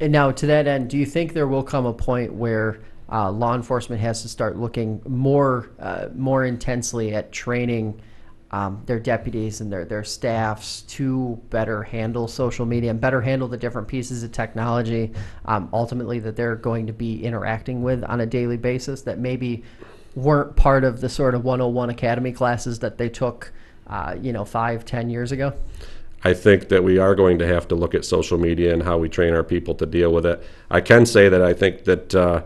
And 0.00 0.12
now, 0.12 0.30
to 0.30 0.46
that 0.46 0.66
end, 0.66 0.90
do 0.90 0.98
you 0.98 1.06
think 1.06 1.32
there 1.32 1.46
will 1.46 1.62
come 1.62 1.86
a 1.86 1.92
point 1.92 2.32
where 2.32 2.80
uh, 3.10 3.30
law 3.30 3.54
enforcement 3.54 4.00
has 4.00 4.22
to 4.22 4.28
start 4.28 4.56
looking 4.56 5.00
more 5.06 5.70
uh, 5.78 6.08
more 6.14 6.44
intensely 6.44 7.14
at 7.14 7.32
training 7.32 8.00
um, 8.50 8.82
their 8.86 9.00
deputies 9.00 9.60
and 9.60 9.72
their 9.72 9.84
their 9.84 10.04
staffs 10.04 10.82
to 10.82 11.40
better 11.50 11.82
handle 11.82 12.28
social 12.28 12.66
media 12.66 12.90
and 12.90 13.00
better 13.00 13.20
handle 13.20 13.48
the 13.48 13.56
different 13.56 13.88
pieces 13.88 14.22
of 14.22 14.32
technology, 14.32 15.12
um, 15.46 15.68
ultimately 15.72 16.18
that 16.20 16.36
they're 16.36 16.56
going 16.56 16.86
to 16.86 16.92
be 16.92 17.24
interacting 17.24 17.82
with 17.82 18.04
on 18.04 18.20
a 18.20 18.26
daily 18.26 18.56
basis 18.56 19.02
that 19.02 19.18
maybe 19.18 19.62
weren't 20.14 20.56
part 20.56 20.84
of 20.84 21.00
the 21.00 21.08
sort 21.08 21.34
of 21.34 21.44
101 21.44 21.90
academy 21.90 22.32
classes 22.32 22.78
that 22.78 22.96
they 22.96 23.08
took, 23.08 23.52
uh, 23.86 24.16
you 24.20 24.32
know, 24.32 24.44
five, 24.44 24.84
ten 24.84 25.10
years 25.10 25.32
ago. 25.32 25.52
I 26.26 26.34
think 26.34 26.70
that 26.70 26.82
we 26.82 26.98
are 26.98 27.14
going 27.14 27.38
to 27.38 27.46
have 27.46 27.68
to 27.68 27.76
look 27.76 27.94
at 27.94 28.04
social 28.04 28.36
media 28.36 28.72
and 28.72 28.82
how 28.82 28.98
we 28.98 29.08
train 29.08 29.32
our 29.32 29.44
people 29.44 29.76
to 29.76 29.86
deal 29.86 30.12
with 30.12 30.26
it. 30.26 30.42
I 30.68 30.80
can 30.80 31.06
say 31.06 31.28
that 31.28 31.40
I 31.40 31.52
think 31.52 31.84
that. 31.84 32.14
Uh, 32.14 32.42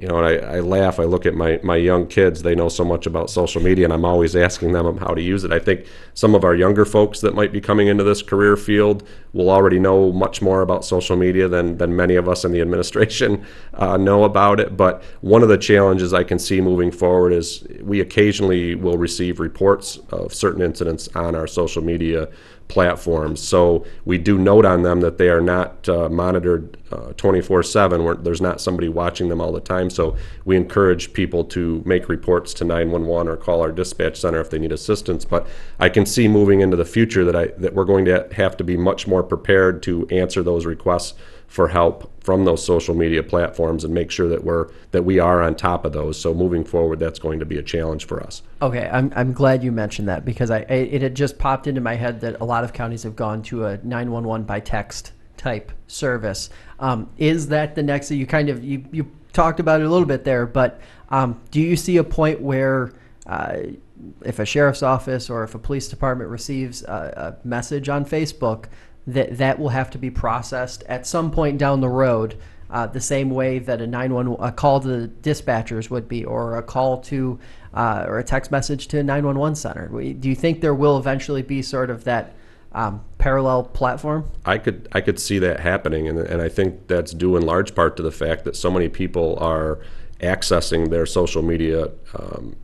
you 0.00 0.08
know, 0.08 0.24
and 0.24 0.26
I, 0.26 0.56
I 0.56 0.60
laugh. 0.60 0.98
I 0.98 1.04
look 1.04 1.26
at 1.26 1.34
my, 1.34 1.60
my 1.62 1.76
young 1.76 2.06
kids. 2.06 2.42
They 2.42 2.54
know 2.54 2.70
so 2.70 2.84
much 2.84 3.06
about 3.06 3.28
social 3.28 3.60
media, 3.60 3.84
and 3.84 3.92
I'm 3.92 4.04
always 4.04 4.34
asking 4.34 4.72
them 4.72 4.96
how 4.96 5.12
to 5.12 5.20
use 5.20 5.44
it. 5.44 5.52
I 5.52 5.58
think 5.58 5.84
some 6.14 6.34
of 6.34 6.42
our 6.42 6.54
younger 6.54 6.86
folks 6.86 7.20
that 7.20 7.34
might 7.34 7.52
be 7.52 7.60
coming 7.60 7.88
into 7.88 8.02
this 8.02 8.22
career 8.22 8.56
field 8.56 9.06
will 9.34 9.50
already 9.50 9.78
know 9.78 10.10
much 10.10 10.40
more 10.40 10.62
about 10.62 10.86
social 10.86 11.16
media 11.16 11.48
than, 11.48 11.76
than 11.76 11.94
many 11.94 12.14
of 12.14 12.28
us 12.28 12.46
in 12.46 12.52
the 12.52 12.62
administration 12.62 13.44
uh, 13.74 13.98
know 13.98 14.24
about 14.24 14.58
it. 14.58 14.74
But 14.74 15.02
one 15.20 15.42
of 15.42 15.50
the 15.50 15.58
challenges 15.58 16.14
I 16.14 16.24
can 16.24 16.38
see 16.38 16.62
moving 16.62 16.92
forward 16.92 17.32
is 17.32 17.66
we 17.82 18.00
occasionally 18.00 18.76
will 18.76 18.96
receive 18.96 19.38
reports 19.38 19.98
of 20.10 20.32
certain 20.32 20.62
incidents 20.62 21.08
on 21.14 21.34
our 21.34 21.48
social 21.48 21.82
media 21.82 22.30
platforms. 22.70 23.42
So 23.46 23.84
we 24.06 24.16
do 24.16 24.38
note 24.38 24.64
on 24.64 24.82
them 24.82 25.00
that 25.00 25.18
they 25.18 25.28
are 25.28 25.40
not 25.40 25.88
uh, 25.88 26.08
monitored 26.08 26.78
twenty 27.16 27.40
four 27.40 27.62
seven. 27.62 28.04
Where 28.04 28.14
there's 28.14 28.40
not 28.40 28.60
somebody 28.60 28.88
watching 28.88 29.28
them 29.28 29.40
all 29.40 29.52
the 29.52 29.60
time. 29.60 29.90
So 29.90 30.16
we 30.44 30.56
encourage 30.56 31.12
people 31.12 31.44
to 31.44 31.82
make 31.84 32.08
reports 32.08 32.54
to 32.54 32.64
nine 32.64 32.90
one 32.90 33.06
one 33.06 33.28
or 33.28 33.36
call 33.36 33.60
our 33.60 33.72
dispatch 33.72 34.20
center 34.20 34.40
if 34.40 34.50
they 34.50 34.58
need 34.58 34.72
assistance. 34.72 35.24
But 35.24 35.46
I 35.78 35.88
can 35.88 36.06
see 36.06 36.28
moving 36.28 36.60
into 36.60 36.76
the 36.76 36.84
future 36.84 37.24
that 37.24 37.36
I 37.36 37.46
that 37.58 37.74
we're 37.74 37.84
going 37.84 38.04
to 38.06 38.28
have 38.32 38.56
to 38.58 38.64
be 38.64 38.76
much 38.76 39.06
more 39.06 39.22
prepared 39.22 39.82
to 39.84 40.06
answer 40.08 40.42
those 40.42 40.66
requests 40.66 41.14
for 41.50 41.66
help 41.66 42.08
from 42.22 42.44
those 42.44 42.64
social 42.64 42.94
media 42.94 43.24
platforms 43.24 43.82
and 43.82 43.92
make 43.92 44.08
sure 44.08 44.28
that 44.28 44.44
we're 44.44 44.68
that 44.92 45.02
we 45.02 45.18
are 45.18 45.42
on 45.42 45.56
top 45.56 45.84
of 45.84 45.92
those. 45.92 46.18
So 46.18 46.32
moving 46.32 46.64
forward, 46.64 47.00
that's 47.00 47.18
going 47.18 47.40
to 47.40 47.44
be 47.44 47.58
a 47.58 47.62
challenge 47.62 48.04
for 48.06 48.22
us. 48.22 48.42
Okay, 48.62 48.88
I'm, 48.92 49.12
I'm 49.16 49.32
glad 49.32 49.64
you 49.64 49.72
mentioned 49.72 50.06
that 50.08 50.24
because 50.24 50.52
I, 50.52 50.58
I 50.70 50.74
it 50.74 51.02
had 51.02 51.16
just 51.16 51.38
popped 51.38 51.66
into 51.66 51.80
my 51.80 51.96
head 51.96 52.20
that 52.20 52.40
a 52.40 52.44
lot 52.44 52.62
of 52.62 52.72
counties 52.72 53.02
have 53.02 53.16
gone 53.16 53.42
to 53.44 53.66
a 53.66 53.78
911 53.78 54.46
by 54.46 54.60
text 54.60 55.12
type 55.40 55.72
service. 55.86 56.50
Um, 56.78 57.08
is 57.16 57.48
that 57.48 57.74
the 57.74 57.82
next? 57.82 58.10
You 58.10 58.26
kind 58.26 58.50
of 58.50 58.62
you 58.62 58.84
you 58.92 59.10
talked 59.32 59.58
about 59.58 59.80
it 59.80 59.86
a 59.86 59.90
little 59.90 60.06
bit 60.06 60.22
there, 60.22 60.46
but 60.46 60.80
um, 61.08 61.40
do 61.50 61.60
you 61.60 61.76
see 61.76 61.96
a 61.96 62.04
point 62.04 62.42
where 62.42 62.92
uh, 63.26 63.56
if 64.22 64.38
a 64.38 64.44
sheriff's 64.44 64.82
office 64.82 65.30
or 65.30 65.42
if 65.42 65.54
a 65.54 65.58
police 65.58 65.88
department 65.88 66.28
receives 66.28 66.82
a, 66.82 67.38
a 67.42 67.46
message 67.46 67.88
on 67.88 68.04
Facebook 68.04 68.66
that 69.06 69.38
that 69.38 69.58
will 69.58 69.70
have 69.70 69.90
to 69.90 69.98
be 69.98 70.10
processed 70.10 70.82
at 70.84 71.06
some 71.06 71.30
point 71.30 71.56
down 71.56 71.80
the 71.80 71.88
road, 71.88 72.36
uh, 72.68 72.86
the 72.86 73.00
same 73.00 73.30
way 73.30 73.58
that 73.58 73.80
a 73.80 73.86
911 73.86 74.46
a 74.46 74.52
call 74.52 74.78
to 74.80 74.88
the 74.88 75.08
dispatchers 75.08 75.88
would 75.88 76.06
be, 76.06 76.22
or 76.22 76.58
a 76.58 76.62
call 76.62 77.00
to 77.00 77.38
uh, 77.72 78.04
or 78.06 78.18
a 78.18 78.24
text 78.24 78.50
message 78.50 78.88
to 78.88 78.98
a 78.98 79.02
911 79.02 79.54
center. 79.54 79.88
Do 79.88 80.28
you 80.28 80.34
think 80.34 80.60
there 80.60 80.74
will 80.74 80.98
eventually 80.98 81.42
be 81.42 81.62
sort 81.62 81.88
of 81.88 82.04
that 82.04 82.34
um, 82.72 83.04
parallel 83.18 83.64
platform? 83.64 84.30
I 84.44 84.58
could 84.58 84.88
I 84.92 85.00
could 85.00 85.18
see 85.18 85.38
that 85.40 85.60
happening, 85.60 86.08
and 86.08 86.18
and 86.18 86.40
I 86.40 86.48
think 86.48 86.86
that's 86.86 87.12
due 87.12 87.36
in 87.36 87.44
large 87.44 87.74
part 87.74 87.96
to 87.96 88.02
the 88.02 88.12
fact 88.12 88.44
that 88.44 88.56
so 88.56 88.70
many 88.70 88.88
people 88.88 89.36
are 89.40 89.78
accessing 90.20 90.90
their 90.90 91.06
social 91.06 91.42
media 91.42 91.90
um, 92.14 92.56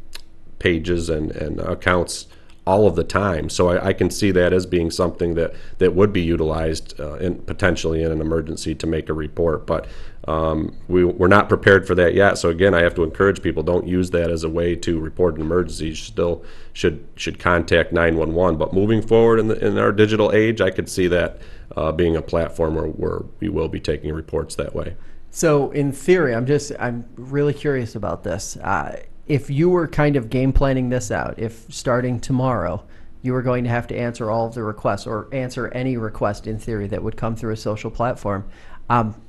pages 0.58 1.08
and, 1.08 1.30
and 1.32 1.60
accounts 1.60 2.26
all 2.66 2.86
of 2.86 2.96
the 2.96 3.04
time. 3.04 3.48
So 3.48 3.68
I, 3.68 3.88
I 3.88 3.92
can 3.92 4.10
see 4.10 4.32
that 4.32 4.52
as 4.52 4.66
being 4.66 4.90
something 4.90 5.34
that, 5.34 5.54
that 5.78 5.94
would 5.94 6.12
be 6.12 6.22
utilized 6.22 6.98
uh, 7.00 7.14
in, 7.14 7.36
potentially 7.42 8.02
in 8.02 8.10
an 8.10 8.20
emergency 8.20 8.74
to 8.74 8.86
make 8.86 9.08
a 9.08 9.12
report. 9.12 9.66
But 9.66 9.86
um, 10.26 10.76
we, 10.88 11.04
we're 11.04 11.28
not 11.28 11.48
prepared 11.48 11.86
for 11.86 11.94
that 11.94 12.14
yet. 12.14 12.36
So 12.36 12.48
again, 12.48 12.74
I 12.74 12.82
have 12.82 12.94
to 12.96 13.04
encourage 13.04 13.42
people 13.42 13.62
don't 13.62 13.86
use 13.86 14.10
that 14.10 14.30
as 14.30 14.42
a 14.42 14.48
way 14.48 14.74
to 14.76 14.98
report 14.98 15.36
an 15.36 15.40
emergency. 15.40 15.88
You 15.88 15.94
still 15.94 16.44
should 16.72 17.06
should 17.14 17.38
contact 17.38 17.92
911. 17.92 18.58
But 18.58 18.72
moving 18.72 19.02
forward 19.02 19.38
in, 19.38 19.48
the, 19.48 19.64
in 19.64 19.78
our 19.78 19.92
digital 19.92 20.32
age, 20.32 20.60
I 20.60 20.70
could 20.70 20.88
see 20.88 21.06
that 21.08 21.40
uh, 21.76 21.92
being 21.92 22.16
a 22.16 22.22
platform 22.22 22.74
where, 22.74 22.86
where 22.86 23.22
we 23.40 23.48
will 23.48 23.68
be 23.68 23.78
taking 23.78 24.12
reports 24.12 24.56
that 24.56 24.74
way. 24.74 24.96
So 25.30 25.70
in 25.70 25.92
theory, 25.92 26.34
I'm 26.34 26.46
just 26.46 26.72
I'm 26.78 27.04
really 27.16 27.54
curious 27.54 27.94
about 27.94 28.24
this. 28.24 28.56
Uh, 28.56 29.00
if 29.26 29.50
you 29.50 29.68
were 29.68 29.86
kind 29.86 30.16
of 30.16 30.30
game 30.30 30.52
planning 30.52 30.88
this 30.88 31.10
out, 31.10 31.38
if 31.38 31.66
starting 31.72 32.18
tomorrow 32.18 32.84
you 33.22 33.32
were 33.32 33.42
going 33.42 33.64
to 33.64 33.70
have 33.70 33.86
to 33.88 33.96
answer 33.96 34.30
all 34.30 34.46
of 34.46 34.54
the 34.54 34.62
requests 34.62 35.06
or 35.06 35.28
answer 35.32 35.68
any 35.68 35.96
request 35.96 36.46
in 36.46 36.58
theory 36.58 36.86
that 36.86 37.02
would 37.02 37.16
come 37.16 37.34
through 37.34 37.52
a 37.52 37.56
social 37.56 37.90
platform, 37.90 38.48
um, 38.88 39.20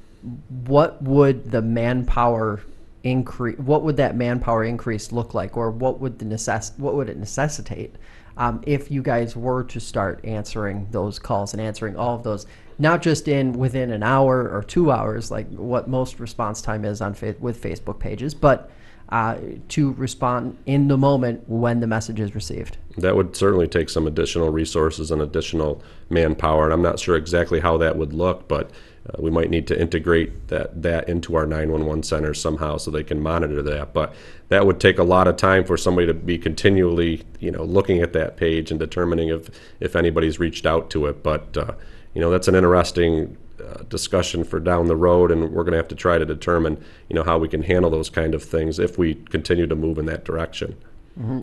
what 0.65 1.01
would 1.01 1.51
the 1.51 1.61
manpower 1.61 2.61
increase? 3.03 3.57
What 3.57 3.83
would 3.83 3.97
that 3.97 4.15
manpower 4.15 4.63
increase 4.63 5.11
look 5.11 5.33
like, 5.33 5.55
or 5.57 5.71
what 5.71 5.99
would 5.99 6.19
the 6.19 6.25
necess- 6.25 6.77
What 6.77 6.95
would 6.95 7.09
it 7.09 7.17
necessitate 7.17 7.95
um, 8.35 8.61
if 8.65 8.91
you 8.91 9.01
guys 9.01 9.35
were 9.35 9.63
to 9.65 9.79
start 9.79 10.23
answering 10.23 10.87
those 10.91 11.19
calls 11.19 11.53
and 11.53 11.61
answering 11.61 11.95
all 11.95 12.15
of 12.15 12.23
those? 12.23 12.45
Not 12.79 13.01
just 13.01 13.27
in 13.27 13.53
within 13.53 13.91
an 13.91 14.03
hour 14.03 14.49
or 14.49 14.63
two 14.63 14.91
hours, 14.91 15.31
like 15.31 15.49
what 15.49 15.87
most 15.87 16.19
response 16.19 16.61
time 16.61 16.85
is 16.85 17.01
on 17.01 17.13
fa- 17.13 17.35
with 17.39 17.61
Facebook 17.61 17.99
pages, 17.99 18.33
but 18.33 18.69
uh, 19.09 19.37
to 19.69 19.93
respond 19.93 20.57
in 20.65 20.87
the 20.89 20.97
moment 20.97 21.41
when 21.47 21.79
the 21.79 21.87
message 21.87 22.19
is 22.19 22.35
received. 22.35 22.77
That 22.97 23.15
would 23.15 23.35
certainly 23.35 23.67
take 23.67 23.89
some 23.89 24.05
additional 24.05 24.49
resources 24.49 25.11
and 25.11 25.21
additional 25.21 25.81
manpower, 26.09 26.65
and 26.65 26.73
I'm 26.73 26.81
not 26.81 26.99
sure 26.99 27.15
exactly 27.15 27.61
how 27.61 27.77
that 27.77 27.95
would 27.97 28.13
look, 28.13 28.47
but 28.47 28.69
uh, 29.09 29.21
we 29.21 29.31
might 29.31 29.49
need 29.49 29.67
to 29.67 29.79
integrate 29.79 30.47
that, 30.49 30.81
that 30.81 31.07
into 31.07 31.35
our 31.35 31.45
911 31.45 32.03
centers 32.03 32.41
somehow 32.41 32.77
so 32.77 32.91
they 32.91 33.03
can 33.03 33.21
monitor 33.21 33.61
that. 33.61 33.93
But 33.93 34.13
that 34.49 34.65
would 34.65 34.79
take 34.79 34.97
a 34.97 35.03
lot 35.03 35.27
of 35.27 35.37
time 35.37 35.63
for 35.63 35.77
somebody 35.77 36.07
to 36.07 36.13
be 36.13 36.37
continually, 36.37 37.23
you 37.39 37.51
know, 37.51 37.63
looking 37.63 38.01
at 38.01 38.13
that 38.13 38.37
page 38.37 38.71
and 38.71 38.79
determining 38.79 39.29
if, 39.29 39.49
if 39.79 39.95
anybody's 39.95 40.39
reached 40.39 40.65
out 40.65 40.89
to 40.91 41.05
it. 41.05 41.23
But, 41.23 41.55
uh, 41.57 41.73
you 42.13 42.21
know, 42.21 42.29
that's 42.29 42.47
an 42.47 42.55
interesting 42.55 43.37
uh, 43.63 43.83
discussion 43.89 44.43
for 44.43 44.59
down 44.59 44.87
the 44.87 44.95
road, 44.95 45.31
and 45.31 45.51
we're 45.51 45.63
going 45.63 45.71
to 45.71 45.77
have 45.77 45.87
to 45.87 45.95
try 45.95 46.17
to 46.17 46.25
determine, 46.25 46.83
you 47.09 47.15
know, 47.15 47.23
how 47.23 47.37
we 47.37 47.47
can 47.47 47.63
handle 47.63 47.89
those 47.89 48.09
kind 48.09 48.35
of 48.35 48.43
things 48.43 48.79
if 48.79 48.97
we 48.97 49.15
continue 49.15 49.67
to 49.67 49.75
move 49.75 49.97
in 49.97 50.05
that 50.05 50.23
direction. 50.23 50.75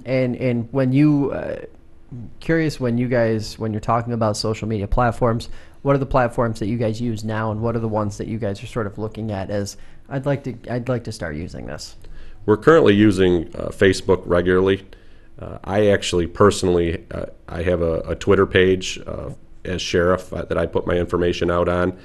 And 0.05 0.37
and 0.37 0.68
when 0.70 0.92
you 0.92 1.33
uh, 1.33 1.62
curious 2.38 2.79
when 2.79 2.98
you 2.98 3.09
guys 3.09 3.59
when 3.59 3.72
you're 3.72 3.81
talking 3.81 4.12
about 4.12 4.37
social 4.37 4.68
media 4.68 4.87
platforms, 4.87 5.48
what 5.84 5.94
are 5.94 5.98
the 5.98 6.06
platforms 6.06 6.60
that 6.60 6.66
you 6.66 6.78
guys 6.78 6.98
use 6.98 7.24
now, 7.24 7.50
and 7.50 7.60
what 7.60 7.76
are 7.76 7.78
the 7.78 7.88
ones 7.88 8.16
that 8.16 8.26
you 8.26 8.38
guys 8.38 8.62
are 8.62 8.66
sort 8.66 8.86
of 8.86 8.96
looking 8.96 9.30
at 9.30 9.50
as 9.50 9.76
I'd 10.08 10.24
like 10.24 10.42
to 10.44 10.56
I'd 10.70 10.88
like 10.88 11.04
to 11.04 11.12
start 11.12 11.36
using 11.36 11.66
this. 11.66 11.94
We're 12.46 12.56
currently 12.56 12.94
using 12.94 13.54
uh, 13.54 13.68
Facebook 13.68 14.22
regularly. 14.24 14.86
Uh, 15.38 15.58
I 15.62 15.88
actually 15.88 16.26
personally, 16.26 17.04
uh, 17.10 17.26
I 17.48 17.64
have 17.64 17.82
a, 17.82 18.00
a 18.00 18.14
Twitter 18.14 18.46
page 18.46 18.98
uh, 19.06 19.32
as 19.66 19.82
sheriff 19.82 20.32
uh, 20.32 20.46
that 20.46 20.56
I 20.56 20.64
put 20.64 20.86
my 20.86 20.94
information 20.94 21.50
out 21.50 21.68
on, 21.68 21.98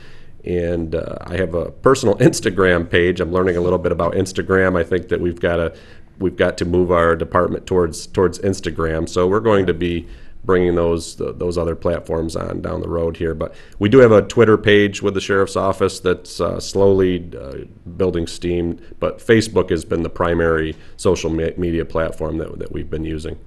and 0.43 0.93
uh, 0.93 1.15
I 1.21 1.37
have 1.37 1.53
a 1.53 1.71
personal 1.71 2.15
Instagram 2.17 2.89
page. 2.89 3.21
I'm 3.21 3.31
learning 3.31 3.55
a 3.55 3.61
little 3.61 3.79
bit 3.79 3.93
about 3.93 4.11
Instagram. 4.11 4.77
I 4.77 4.83
think 4.83 5.07
that 5.07 5.21
we've 5.21 5.39
got 5.39 5.55
to 5.55 5.73
we've 6.19 6.35
got 6.35 6.57
to 6.57 6.65
move 6.65 6.91
our 6.91 7.15
department 7.15 7.65
towards 7.65 8.07
towards 8.07 8.39
Instagram. 8.39 9.07
So 9.07 9.25
we're 9.25 9.39
going 9.39 9.67
to 9.67 9.73
be 9.73 10.05
bringing 10.43 10.75
those 10.75 11.15
those 11.17 11.57
other 11.57 11.75
platforms 11.75 12.35
on 12.35 12.61
down 12.61 12.81
the 12.81 12.89
road 12.89 13.17
here. 13.17 13.33
But 13.33 13.53
we 13.79 13.89
do 13.89 13.99
have 13.99 14.11
a 14.11 14.21
Twitter 14.21 14.57
page 14.57 15.01
with 15.01 15.13
the 15.13 15.21
sheriff's 15.21 15.55
office 15.55 15.99
that's 15.99 16.39
uh, 16.39 16.59
slowly 16.59 17.29
uh, 17.37 17.65
building 17.97 18.27
steam. 18.27 18.79
But 18.99 19.19
Facebook 19.19 19.69
has 19.69 19.85
been 19.85 20.03
the 20.03 20.09
primary 20.09 20.75
social 20.97 21.29
me- 21.29 21.53
media 21.57 21.85
platform 21.85 22.37
that 22.37 22.59
that 22.59 22.71
we've 22.71 22.89
been 22.89 23.05
using. 23.05 23.37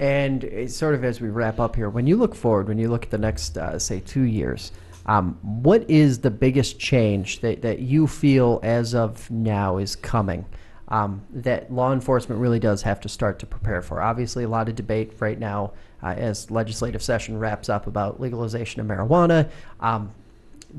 And 0.00 0.70
sort 0.72 0.94
of 0.94 1.04
as 1.04 1.20
we 1.20 1.28
wrap 1.28 1.60
up 1.60 1.76
here, 1.76 1.90
when 1.90 2.06
you 2.06 2.16
look 2.16 2.34
forward, 2.34 2.68
when 2.68 2.78
you 2.78 2.88
look 2.88 3.04
at 3.04 3.10
the 3.10 3.18
next, 3.18 3.58
uh, 3.58 3.78
say, 3.78 4.00
two 4.00 4.22
years, 4.22 4.72
um, 5.04 5.38
what 5.42 5.88
is 5.90 6.20
the 6.20 6.30
biggest 6.30 6.78
change 6.78 7.40
that, 7.40 7.60
that 7.60 7.80
you 7.80 8.06
feel 8.06 8.60
as 8.62 8.94
of 8.94 9.30
now 9.30 9.76
is 9.76 9.96
coming 9.96 10.46
um, 10.88 11.22
that 11.30 11.70
law 11.70 11.92
enforcement 11.92 12.40
really 12.40 12.58
does 12.58 12.80
have 12.82 12.98
to 13.02 13.10
start 13.10 13.38
to 13.40 13.46
prepare 13.46 13.82
for? 13.82 14.00
Obviously, 14.00 14.44
a 14.44 14.48
lot 14.48 14.70
of 14.70 14.74
debate 14.74 15.12
right 15.20 15.38
now 15.38 15.72
uh, 16.02 16.08
as 16.08 16.50
legislative 16.50 17.02
session 17.02 17.38
wraps 17.38 17.68
up 17.68 17.86
about 17.86 18.20
legalization 18.20 18.80
of 18.80 18.86
marijuana. 18.86 19.48
Um, 19.80 20.12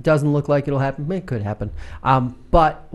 doesn't 0.01 0.31
look 0.31 0.47
like 0.47 0.67
it'll 0.67 0.79
happen. 0.79 1.11
It 1.11 1.25
could 1.25 1.41
happen. 1.41 1.71
Um, 2.03 2.37
but 2.49 2.87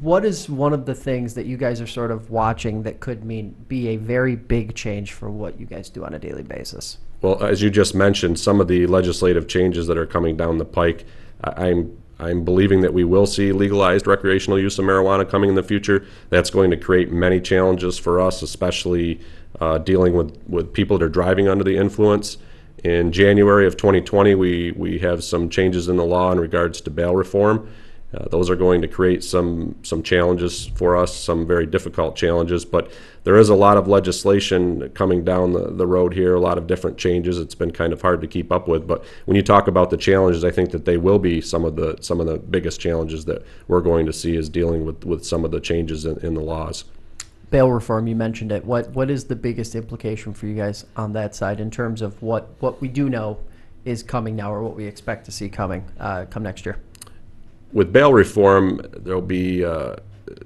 what 0.00 0.24
is 0.24 0.48
one 0.48 0.72
of 0.72 0.86
the 0.86 0.94
things 0.94 1.34
that 1.34 1.46
you 1.46 1.56
guys 1.56 1.80
are 1.80 1.86
sort 1.86 2.10
of 2.10 2.30
watching 2.30 2.82
that 2.84 3.00
could 3.00 3.24
mean 3.24 3.54
be 3.66 3.88
a 3.88 3.96
very 3.96 4.36
big 4.36 4.74
change 4.74 5.12
for 5.12 5.30
what 5.30 5.58
you 5.58 5.66
guys 5.66 5.90
do 5.90 6.04
on 6.04 6.14
a 6.14 6.18
daily 6.18 6.42
basis? 6.42 6.98
Well, 7.22 7.42
as 7.42 7.60
you 7.62 7.70
just 7.70 7.94
mentioned, 7.94 8.38
some 8.38 8.60
of 8.60 8.68
the 8.68 8.86
legislative 8.86 9.48
changes 9.48 9.86
that 9.88 9.98
are 9.98 10.06
coming 10.06 10.36
down 10.36 10.58
the 10.58 10.64
pike, 10.64 11.04
I'm 11.42 11.96
I'm 12.20 12.44
believing 12.44 12.80
that 12.80 12.92
we 12.92 13.04
will 13.04 13.26
see 13.26 13.52
legalized 13.52 14.06
recreational 14.06 14.58
use 14.58 14.76
of 14.78 14.84
marijuana 14.84 15.28
coming 15.28 15.50
in 15.50 15.54
the 15.54 15.62
future. 15.62 16.04
That's 16.30 16.50
going 16.50 16.70
to 16.72 16.76
create 16.76 17.12
many 17.12 17.40
challenges 17.40 17.96
for 17.96 18.20
us, 18.20 18.42
especially 18.42 19.20
uh, 19.60 19.78
dealing 19.78 20.14
with, 20.14 20.36
with 20.46 20.72
people 20.72 20.98
that 20.98 21.04
are 21.04 21.08
driving 21.08 21.48
under 21.48 21.64
the 21.64 21.76
influence. 21.76 22.38
In 22.84 23.10
January 23.10 23.66
of 23.66 23.76
2020, 23.76 24.34
we, 24.34 24.72
we 24.72 24.98
have 25.00 25.24
some 25.24 25.48
changes 25.48 25.88
in 25.88 25.96
the 25.96 26.04
law 26.04 26.30
in 26.30 26.38
regards 26.38 26.80
to 26.82 26.90
bail 26.90 27.16
reform. 27.16 27.68
Uh, 28.14 28.26
those 28.30 28.48
are 28.48 28.56
going 28.56 28.80
to 28.80 28.88
create 28.88 29.22
some 29.22 29.74
some 29.82 30.02
challenges 30.02 30.66
for 30.76 30.96
us, 30.96 31.14
some 31.14 31.46
very 31.46 31.66
difficult 31.66 32.16
challenges. 32.16 32.64
But 32.64 32.90
there 33.24 33.36
is 33.36 33.50
a 33.50 33.54
lot 33.54 33.76
of 33.76 33.86
legislation 33.86 34.88
coming 34.90 35.24
down 35.24 35.52
the, 35.52 35.70
the 35.70 35.86
road 35.86 36.14
here, 36.14 36.34
a 36.34 36.40
lot 36.40 36.56
of 36.56 36.66
different 36.66 36.96
changes. 36.96 37.38
It's 37.38 37.54
been 37.54 37.70
kind 37.70 37.92
of 37.92 38.00
hard 38.00 38.22
to 38.22 38.26
keep 38.26 38.50
up 38.50 38.66
with. 38.66 38.86
But 38.86 39.04
when 39.26 39.36
you 39.36 39.42
talk 39.42 39.68
about 39.68 39.90
the 39.90 39.98
challenges, 39.98 40.42
I 40.42 40.50
think 40.50 40.70
that 40.70 40.86
they 40.86 40.96
will 40.96 41.18
be 41.18 41.42
some 41.42 41.66
of 41.66 41.76
the 41.76 41.98
some 42.00 42.18
of 42.18 42.26
the 42.26 42.38
biggest 42.38 42.80
challenges 42.80 43.26
that 43.26 43.44
we're 43.66 43.82
going 43.82 44.06
to 44.06 44.12
see 44.14 44.36
is 44.36 44.48
dealing 44.48 44.86
with, 44.86 45.04
with 45.04 45.26
some 45.26 45.44
of 45.44 45.50
the 45.50 45.60
changes 45.60 46.06
in, 46.06 46.16
in 46.20 46.32
the 46.32 46.40
laws. 46.40 46.84
Bail 47.50 47.70
reform, 47.70 48.06
you 48.06 48.16
mentioned 48.16 48.52
it. 48.52 48.64
What 48.64 48.90
what 48.90 49.10
is 49.10 49.24
the 49.24 49.36
biggest 49.36 49.74
implication 49.74 50.34
for 50.34 50.46
you 50.46 50.54
guys 50.54 50.84
on 50.96 51.12
that 51.14 51.34
side 51.34 51.60
in 51.60 51.70
terms 51.70 52.02
of 52.02 52.22
what 52.22 52.48
what 52.60 52.80
we 52.80 52.88
do 52.88 53.08
know 53.08 53.38
is 53.84 54.02
coming 54.02 54.36
now 54.36 54.52
or 54.52 54.62
what 54.62 54.76
we 54.76 54.84
expect 54.84 55.24
to 55.26 55.32
see 55.32 55.48
coming 55.48 55.84
uh, 55.98 56.26
come 56.30 56.42
next 56.42 56.66
year? 56.66 56.78
with 57.72 57.92
bail 57.92 58.12
reform, 58.12 58.80
there'll 58.96 59.20
be 59.20 59.64
uh, 59.64 59.96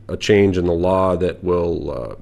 a 0.09 0.17
change 0.17 0.59
in 0.59 0.67
the 0.67 0.73
law 0.73 1.17
that 1.17 1.43
will 1.43 1.91
uh, 1.91 2.15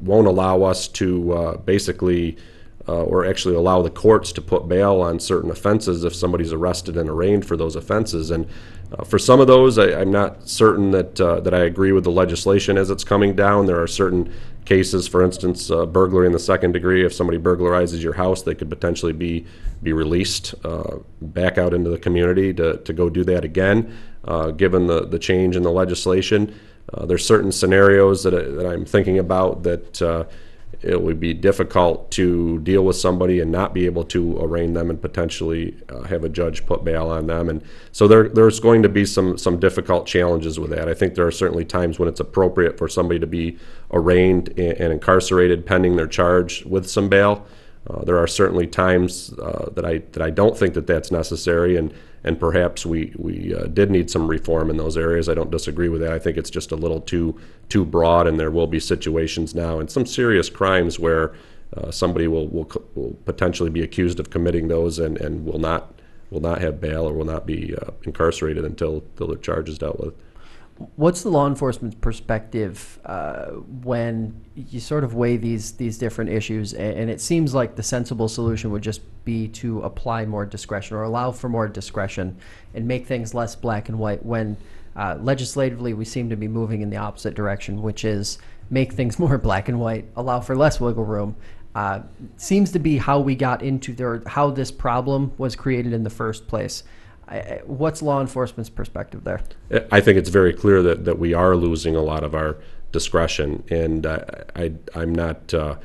won't 0.00 0.26
allow 0.26 0.62
us 0.62 0.88
to 0.88 1.32
uh, 1.32 1.56
basically 1.58 2.36
uh, 2.86 3.02
or 3.02 3.24
actually 3.24 3.54
allow 3.54 3.80
the 3.80 3.90
courts 3.90 4.32
to 4.32 4.42
put 4.42 4.68
bail 4.68 5.00
on 5.00 5.18
certain 5.18 5.50
offenses 5.50 6.04
if 6.04 6.14
somebody's 6.14 6.52
arrested 6.52 6.96
and 6.96 7.08
arraigned 7.08 7.46
for 7.46 7.56
those 7.56 7.76
offenses. 7.76 8.30
And 8.30 8.46
uh, 8.92 9.04
for 9.04 9.18
some 9.18 9.40
of 9.40 9.46
those, 9.46 9.78
I, 9.78 10.00
I'm 10.00 10.10
not 10.10 10.48
certain 10.48 10.90
that 10.90 11.20
uh, 11.20 11.40
that 11.40 11.54
I 11.54 11.60
agree 11.60 11.92
with 11.92 12.04
the 12.04 12.10
legislation 12.10 12.76
as 12.76 12.90
it's 12.90 13.04
coming 13.04 13.34
down. 13.34 13.66
There 13.66 13.80
are 13.80 13.86
certain 13.86 14.32
cases, 14.66 15.08
for 15.08 15.22
instance, 15.22 15.70
uh, 15.70 15.86
burglary 15.86 16.26
in 16.26 16.32
the 16.32 16.38
second 16.38 16.72
degree. 16.72 17.04
If 17.04 17.14
somebody 17.14 17.38
burglarizes 17.38 18.02
your 18.02 18.14
house, 18.14 18.42
they 18.42 18.54
could 18.54 18.68
potentially 18.68 19.12
be 19.12 19.46
be 19.82 19.92
released 19.92 20.54
uh, 20.64 20.98
back 21.20 21.56
out 21.58 21.72
into 21.72 21.90
the 21.90 21.98
community 21.98 22.52
to, 22.54 22.78
to 22.78 22.92
go 22.92 23.08
do 23.08 23.24
that 23.24 23.44
again, 23.44 23.96
uh, 24.24 24.50
given 24.50 24.86
the, 24.86 25.06
the 25.06 25.18
change 25.18 25.56
in 25.56 25.62
the 25.62 25.72
legislation. 25.72 26.54
There's 27.06 27.26
certain 27.26 27.50
scenarios 27.50 28.22
that, 28.22 28.30
that 28.30 28.66
I'm 28.66 28.84
thinking 28.84 29.18
about 29.18 29.64
that 29.64 30.28
it 30.84 31.00
would 31.00 31.18
be 31.18 31.32
difficult 31.32 32.10
to 32.10 32.58
deal 32.60 32.84
with 32.84 32.96
somebody 32.96 33.40
and 33.40 33.50
not 33.50 33.72
be 33.72 33.86
able 33.86 34.04
to 34.04 34.38
arraign 34.38 34.74
them 34.74 34.90
and 34.90 35.00
potentially 35.00 35.74
uh, 35.88 36.02
have 36.02 36.24
a 36.24 36.28
judge 36.28 36.66
put 36.66 36.84
bail 36.84 37.08
on 37.08 37.26
them. 37.26 37.48
And 37.48 37.62
so 37.90 38.06
there, 38.06 38.28
there's 38.28 38.60
going 38.60 38.82
to 38.82 38.88
be 38.88 39.06
some, 39.06 39.38
some 39.38 39.58
difficult 39.58 40.06
challenges 40.06 40.60
with 40.60 40.70
that. 40.70 40.88
I 40.88 40.94
think 40.94 41.14
there 41.14 41.26
are 41.26 41.32
certainly 41.32 41.64
times 41.64 41.98
when 41.98 42.08
it's 42.08 42.20
appropriate 42.20 42.76
for 42.76 42.86
somebody 42.86 43.18
to 43.18 43.26
be 43.26 43.58
arraigned 43.92 44.48
and, 44.58 44.72
and 44.72 44.92
incarcerated 44.92 45.64
pending 45.64 45.96
their 45.96 46.06
charge 46.06 46.64
with 46.66 46.88
some 46.88 47.08
bail. 47.08 47.46
Uh, 47.88 48.04
there 48.04 48.18
are 48.18 48.26
certainly 48.26 48.66
times 48.66 49.32
uh, 49.34 49.68
that 49.74 49.84
I 49.84 49.98
that 50.12 50.22
I 50.22 50.30
don't 50.30 50.56
think 50.56 50.74
that 50.74 50.86
that's 50.86 51.10
necessary, 51.10 51.76
and 51.76 51.92
and 52.22 52.40
perhaps 52.40 52.86
we 52.86 53.12
we 53.16 53.54
uh, 53.54 53.66
did 53.66 53.90
need 53.90 54.10
some 54.10 54.26
reform 54.26 54.70
in 54.70 54.78
those 54.78 54.96
areas. 54.96 55.28
I 55.28 55.34
don't 55.34 55.50
disagree 55.50 55.88
with 55.88 56.00
that. 56.00 56.12
I 56.12 56.18
think 56.18 56.36
it's 56.36 56.50
just 56.50 56.72
a 56.72 56.76
little 56.76 57.00
too 57.00 57.38
too 57.68 57.84
broad, 57.84 58.26
and 58.26 58.40
there 58.40 58.50
will 58.50 58.66
be 58.66 58.80
situations 58.80 59.54
now 59.54 59.78
and 59.78 59.90
some 59.90 60.06
serious 60.06 60.48
crimes 60.48 60.98
where 60.98 61.34
uh, 61.76 61.90
somebody 61.90 62.26
will, 62.26 62.48
will 62.48 62.70
will 62.94 63.16
potentially 63.24 63.70
be 63.70 63.82
accused 63.82 64.18
of 64.18 64.30
committing 64.30 64.68
those 64.68 64.98
and, 64.98 65.18
and 65.18 65.44
will 65.44 65.58
not 65.58 65.92
will 66.30 66.40
not 66.40 66.60
have 66.60 66.80
bail 66.80 67.08
or 67.08 67.12
will 67.12 67.24
not 67.24 67.46
be 67.46 67.74
uh, 67.76 67.90
incarcerated 68.04 68.64
until, 68.64 69.04
until 69.12 69.28
their 69.28 69.36
charge 69.36 69.68
is 69.68 69.78
dealt 69.78 70.00
with. 70.00 70.14
What's 70.96 71.22
the 71.22 71.28
law 71.28 71.46
enforcement 71.46 72.00
perspective 72.00 72.98
uh, 73.04 73.46
when 73.82 74.44
you 74.56 74.80
sort 74.80 75.04
of 75.04 75.14
weigh 75.14 75.36
these 75.36 75.72
these 75.72 75.98
different 75.98 76.30
issues? 76.30 76.74
And, 76.74 77.08
it 77.08 77.20
seems 77.20 77.54
like 77.54 77.76
the 77.76 77.82
sensible 77.82 78.28
solution 78.28 78.72
would 78.72 78.82
just 78.82 79.00
be 79.24 79.46
to 79.48 79.82
apply 79.82 80.26
more 80.26 80.44
discretion 80.44 80.96
or 80.96 81.04
allow 81.04 81.30
for 81.30 81.48
more 81.48 81.68
discretion 81.68 82.36
and 82.74 82.88
make 82.88 83.06
things 83.06 83.34
less 83.34 83.54
black 83.54 83.88
and 83.88 84.00
white. 84.00 84.24
When 84.26 84.56
uh, 84.96 85.16
legislatively 85.20 85.94
we 85.94 86.04
seem 86.04 86.28
to 86.30 86.36
be 86.36 86.48
moving 86.48 86.80
in 86.80 86.90
the 86.90 86.96
opposite 86.96 87.34
direction, 87.34 87.80
which 87.80 88.04
is 88.04 88.38
make 88.68 88.92
things 88.92 89.16
more 89.20 89.38
black 89.38 89.68
and 89.68 89.78
white, 89.78 90.06
allow 90.16 90.40
for 90.40 90.56
less 90.56 90.80
wiggle 90.80 91.04
room. 91.04 91.36
Uh, 91.76 92.00
seems 92.36 92.70
to 92.72 92.78
be 92.78 92.98
how 92.98 93.18
we 93.18 93.34
got 93.34 93.62
into 93.62 93.92
there, 93.92 94.22
how 94.26 94.50
this 94.50 94.70
problem 94.70 95.32
was 95.38 95.56
created 95.56 95.92
in 95.92 96.04
the 96.04 96.10
first 96.10 96.46
place. 96.46 96.84
What's 97.64 98.02
law 98.02 98.20
enforcement's 98.20 98.70
perspective 98.70 99.24
there? 99.24 99.40
I 99.90 100.00
think 100.00 100.18
it's 100.18 100.28
very 100.28 100.52
clear 100.52 100.82
that, 100.82 101.04
that 101.04 101.18
we 101.18 101.34
are 101.34 101.56
losing 101.56 101.96
a 101.96 102.02
lot 102.02 102.22
of 102.22 102.34
our 102.34 102.56
discretion, 102.92 103.64
and 103.70 104.06
I, 104.06 104.72
I'm 104.94 105.14
not 105.14 105.52
uh, 105.52 105.76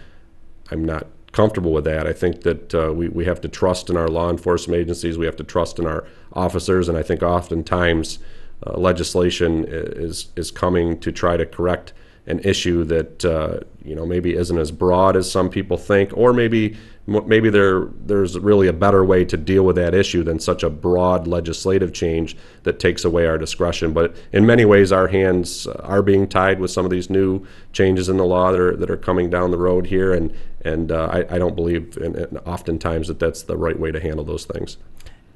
I'm 0.71 0.86
not 0.86 1.08
comfortable 1.32 1.71
with 1.71 1.86
that. 1.86 2.08
I 2.08 2.13
think 2.13 2.41
that 2.41 2.75
uh, 2.75 2.91
we, 2.93 3.08
we 3.10 3.25
have 3.25 3.41
to 3.41 3.47
trust 3.47 3.89
in 3.89 3.97
our 3.97 4.08
law 4.08 4.30
enforcement 4.30 4.80
agencies. 4.82 5.17
We 5.17 5.25
have 5.25 5.36
to 5.38 5.43
trust 5.43 5.80
in 5.80 5.86
our 5.86 6.06
officers, 6.34 6.89
and 6.89 6.97
I 6.97 7.04
think 7.04 7.23
oftentimes 7.23 8.19
uh, 8.65 8.78
legislation 8.78 9.65
is 9.67 10.30
is 10.36 10.52
coming 10.52 10.99
to 10.99 11.12
try 11.12 11.38
to 11.38 11.45
correct 11.45 11.93
an 12.29 12.39
issue 12.39 12.83
that 12.85 13.25
uh, 13.25 13.59
you 13.83 13.95
know 13.95 14.05
maybe 14.05 14.35
isn't 14.35 14.57
as 14.57 14.71
broad 14.71 15.17
as 15.17 15.29
some 15.29 15.49
people 15.49 15.77
think, 15.77 16.15
or 16.15 16.31
maybe 16.31 16.77
maybe 17.07 17.49
there 17.49 17.87
there's 18.05 18.37
really 18.37 18.67
a 18.67 18.73
better 18.73 19.03
way 19.03 19.25
to 19.25 19.35
deal 19.35 19.65
with 19.65 19.75
that 19.75 19.95
issue 19.95 20.23
than 20.23 20.39
such 20.39 20.61
a 20.61 20.69
broad 20.69 21.27
legislative 21.27 21.91
change 21.91 22.37
that 22.63 22.79
takes 22.79 23.03
away 23.03 23.25
our 23.25 23.37
discretion. 23.37 23.93
But 23.93 24.15
in 24.31 24.45
many 24.45 24.63
ways, 24.63 24.91
our 24.91 25.07
hands 25.07 25.65
are 25.67 26.03
being 26.03 26.27
tied 26.27 26.59
with 26.59 26.71
some 26.71 26.85
of 26.85 26.91
these 26.91 27.09
new 27.09 27.45
changes 27.73 28.09
in 28.09 28.17
the 28.17 28.25
law 28.25 28.51
that 28.51 28.59
are 28.61 28.77
that 28.77 28.91
are 28.91 28.97
coming 28.97 29.29
down 29.29 29.51
the 29.51 29.57
road 29.57 29.87
here, 29.87 30.13
and 30.13 30.33
and 30.63 30.91
uh, 30.91 31.09
I, 31.11 31.35
I, 31.35 31.37
don't 31.37 31.55
believe, 31.55 31.97
and 31.97 32.37
oftentimes 32.45 33.07
that 33.07 33.17
that's 33.17 33.43
the 33.43 33.55
right 33.55 33.79
way 33.79 33.91
to 33.91 33.99
handle 33.99 34.25
those 34.25 34.45
things. 34.45 34.77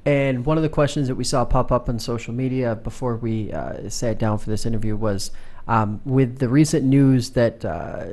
And 0.04 0.44
one 0.44 0.58
of 0.58 0.62
the 0.62 0.68
questions 0.68 1.08
that 1.08 1.14
we 1.14 1.24
saw 1.24 1.46
pop 1.46 1.72
up 1.72 1.88
on 1.88 1.98
social 1.98 2.34
media 2.34 2.76
before 2.76 3.16
we 3.16 3.50
uh, 3.52 3.88
sat 3.88 4.18
down 4.18 4.36
for 4.36 4.50
this 4.50 4.66
interview 4.66 4.96
was 4.96 5.30
um, 5.68 6.00
with 6.04 6.38
the 6.38 6.48
recent 6.48 6.84
news 6.84 7.30
that 7.30 7.64
uh, 7.64 8.06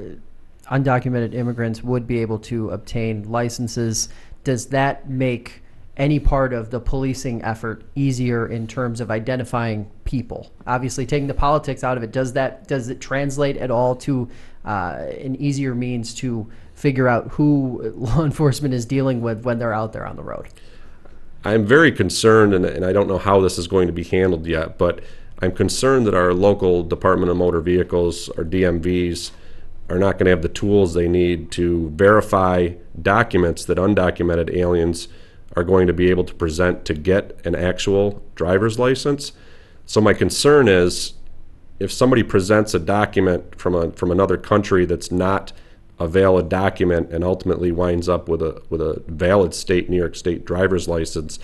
undocumented 0.71 1.33
immigrants 1.33 1.83
would 1.83 2.07
be 2.07 2.19
able 2.19 2.39
to 2.39 2.69
obtain 2.69 3.29
licenses, 3.29 4.09
does 4.43 4.67
that 4.67 5.09
make 5.09 5.61
any 5.97 6.19
part 6.19 6.53
of 6.53 6.71
the 6.71 6.79
policing 6.79 7.43
effort 7.43 7.83
easier 7.95 8.47
in 8.47 8.65
terms 8.65 9.01
of 9.01 9.11
identifying 9.11 9.89
people? 10.05 10.51
Obviously, 10.65 11.05
taking 11.05 11.27
the 11.27 11.33
politics 11.33 11.83
out 11.83 11.97
of 11.97 12.03
it, 12.03 12.11
does 12.11 12.33
that 12.33 12.67
does 12.67 12.89
it 12.89 13.01
translate 13.01 13.57
at 13.57 13.69
all 13.69 13.95
to 13.97 14.29
uh, 14.65 15.05
an 15.19 15.35
easier 15.35 15.75
means 15.75 16.13
to 16.15 16.49
figure 16.73 17.07
out 17.07 17.27
who 17.31 17.81
law 17.95 18.23
enforcement 18.23 18.73
is 18.73 18.85
dealing 18.85 19.21
with 19.21 19.43
when 19.43 19.59
they're 19.59 19.73
out 19.73 19.93
there 19.93 20.05
on 20.05 20.15
the 20.15 20.23
road? 20.23 20.47
I'm 21.43 21.65
very 21.65 21.91
concerned, 21.91 22.53
and, 22.53 22.65
and 22.65 22.85
I 22.85 22.93
don't 22.93 23.07
know 23.07 23.17
how 23.17 23.41
this 23.41 23.57
is 23.57 23.67
going 23.67 23.87
to 23.87 23.93
be 23.93 24.03
handled 24.03 24.45
yet, 24.45 24.77
but 24.77 25.01
I'm 25.41 25.51
concerned 25.51 26.05
that 26.05 26.13
our 26.13 26.33
local 26.33 26.83
Department 26.83 27.31
of 27.31 27.37
Motor 27.37 27.61
Vehicles, 27.61 28.29
our 28.29 28.43
DMVs, 28.43 29.31
are 29.89 29.97
not 29.97 30.13
going 30.13 30.25
to 30.25 30.29
have 30.29 30.43
the 30.43 30.49
tools 30.49 30.93
they 30.93 31.07
need 31.07 31.51
to 31.51 31.89
verify 31.95 32.69
documents 33.01 33.65
that 33.65 33.77
undocumented 33.77 34.55
aliens 34.55 35.07
are 35.55 35.63
going 35.63 35.87
to 35.87 35.93
be 35.93 36.09
able 36.09 36.23
to 36.23 36.33
present 36.33 36.85
to 36.85 36.93
get 36.93 37.39
an 37.45 37.55
actual 37.55 38.23
driver's 38.35 38.79
license. 38.79 39.33
So 39.85 39.99
my 39.99 40.13
concern 40.13 40.67
is 40.67 41.13
if 41.79 41.91
somebody 41.91 42.23
presents 42.23 42.73
a 42.73 42.79
document 42.79 43.59
from 43.59 43.75
a 43.75 43.91
from 43.91 44.11
another 44.11 44.37
country 44.37 44.85
that's 44.85 45.11
not 45.11 45.51
a 45.99 46.07
valid 46.07 46.47
document 46.47 47.11
and 47.11 47.23
ultimately 47.23 47.71
winds 47.71 48.07
up 48.07 48.29
with 48.29 48.41
a 48.41 48.61
with 48.69 48.81
a 48.81 49.03
valid 49.07 49.53
state 49.53 49.89
New 49.89 49.97
York 49.97 50.15
State 50.15 50.45
driver's 50.45 50.87
license, 50.87 51.39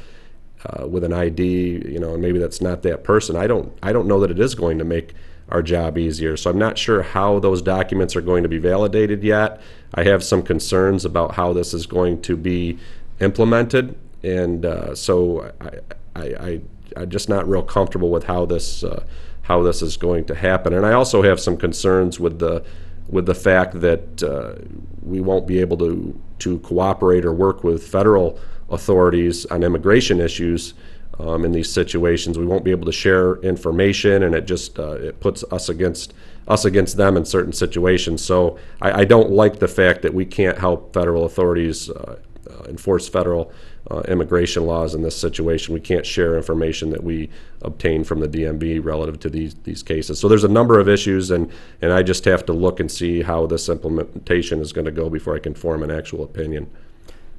uh, 0.66 0.88
with 0.88 1.04
an 1.04 1.14
ID, 1.14 1.84
you 1.88 2.00
know, 2.00 2.14
and 2.14 2.22
maybe 2.22 2.40
that's 2.40 2.62
not 2.62 2.82
that 2.84 3.04
person. 3.04 3.36
I 3.36 3.48
don't 3.48 3.78
I 3.84 3.94
don't 3.94 4.08
know 4.08 4.20
that 4.20 4.32
it 4.32 4.40
is 4.40 4.56
going 4.56 4.78
to 4.80 4.86
make 4.86 5.14
our 5.50 5.62
job 5.62 5.98
easier. 5.98 6.36
So 6.36 6.50
I'm 6.50 6.58
not 6.58 6.78
sure 6.78 7.02
how 7.02 7.40
those 7.40 7.62
documents 7.62 8.16
are 8.16 8.22
going 8.22 8.44
to 8.44 8.50
be 8.50 8.58
validated 8.58 9.24
yet. 9.24 9.62
I 9.94 10.04
have 10.04 10.24
some 10.24 10.44
concerns 10.44 11.06
about 11.06 11.36
how 11.36 11.54
this 11.54 11.74
is 11.74 11.86
going 11.86 12.22
to 12.24 12.36
be 12.36 12.78
implemented, 13.20 13.98
and 14.24 14.66
uh, 14.66 14.94
so 14.96 15.52
I, 15.62 15.70
I, 16.16 16.24
I 16.24 16.62
I'm 16.98 17.10
just 17.10 17.30
not 17.30 17.48
real 17.48 17.64
comfortable 17.64 18.10
with 18.10 18.26
how 18.26 18.46
this 18.46 18.84
uh, 18.84 19.04
how 19.44 19.64
this 19.64 19.82
is 19.82 19.96
going 19.96 20.26
to 20.26 20.36
happen. 20.36 20.74
And 20.74 20.86
I 20.86 20.94
also 20.94 21.22
have 21.22 21.40
some 21.40 21.56
concerns 21.56 22.20
with 22.20 22.40
the 22.40 22.66
with 23.10 23.26
the 23.26 23.36
fact 23.36 23.80
that 23.80 24.24
uh, 24.24 24.56
we 25.02 25.22
won't 25.22 25.48
be 25.48 25.60
able 25.60 25.78
to 25.78 26.20
to 26.40 26.60
cooperate 26.60 27.26
or 27.26 27.34
work 27.34 27.64
with 27.64 27.88
federal 27.88 28.40
authorities 28.70 29.46
on 29.48 29.64
immigration 29.64 30.20
issues 30.20 30.74
um, 31.20 31.46
in 31.46 31.52
these 31.52 31.72
situations. 31.72 32.38
We 32.38 32.46
won't 32.46 32.64
be 32.64 32.72
able 32.72 32.86
to 32.86 32.92
share 32.92 33.36
information, 33.38 34.24
and 34.24 34.36
it 34.36 34.46
just 34.46 34.78
uh, 34.80 34.94
it 34.94 35.20
puts 35.20 35.44
us 35.52 35.70
against 35.70 36.14
us 36.48 36.66
against 36.66 36.98
them 36.98 37.18
in 37.18 37.26
certain 37.26 37.54
situations. 37.54 38.24
So 38.24 38.58
I, 38.82 39.02
I 39.02 39.06
don't 39.06 39.32
like 39.32 39.60
the 39.60 39.68
fact 39.68 40.02
that 40.04 40.14
we 40.14 40.26
can't 40.26 40.58
help 40.58 40.94
federal 40.94 41.26
authorities 41.26 41.90
uh, 41.90 42.18
uh, 42.50 42.64
enforce 42.70 43.10
federal 43.10 43.52
uh, 43.92 44.02
immigration 44.08 44.66
laws 44.66 44.96
in 44.96 45.02
this 45.02 45.20
situation. 45.20 45.74
We 45.74 45.80
can't 45.80 46.06
share 46.06 46.38
information 46.38 46.90
that 46.92 47.04
we 47.04 47.30
obtain 47.62 48.04
from 48.04 48.20
the 48.20 48.28
DMV 48.28 48.84
relative 48.84 49.20
to 49.22 49.30
these 49.30 49.56
these 49.64 49.82
cases. 49.82 50.20
So 50.20 50.28
there's 50.28 50.44
a 50.44 50.50
number 50.50 50.80
of 50.80 50.88
issues, 50.88 51.32
and 51.32 51.52
and 51.82 51.92
I 51.92 52.04
just 52.04 52.26
have 52.26 52.46
to 52.46 52.54
look 52.54 52.80
and 52.80 52.92
see 52.92 53.24
how 53.24 53.48
this 53.48 53.70
implementation 53.70 54.62
is 54.62 54.72
going 54.72 54.86
to 54.86 54.92
go 54.92 55.10
before 55.10 55.36
I 55.36 55.40
can 55.40 55.54
form 55.54 55.84
an 55.84 55.92
actual 55.92 56.24
opinion. 56.24 56.70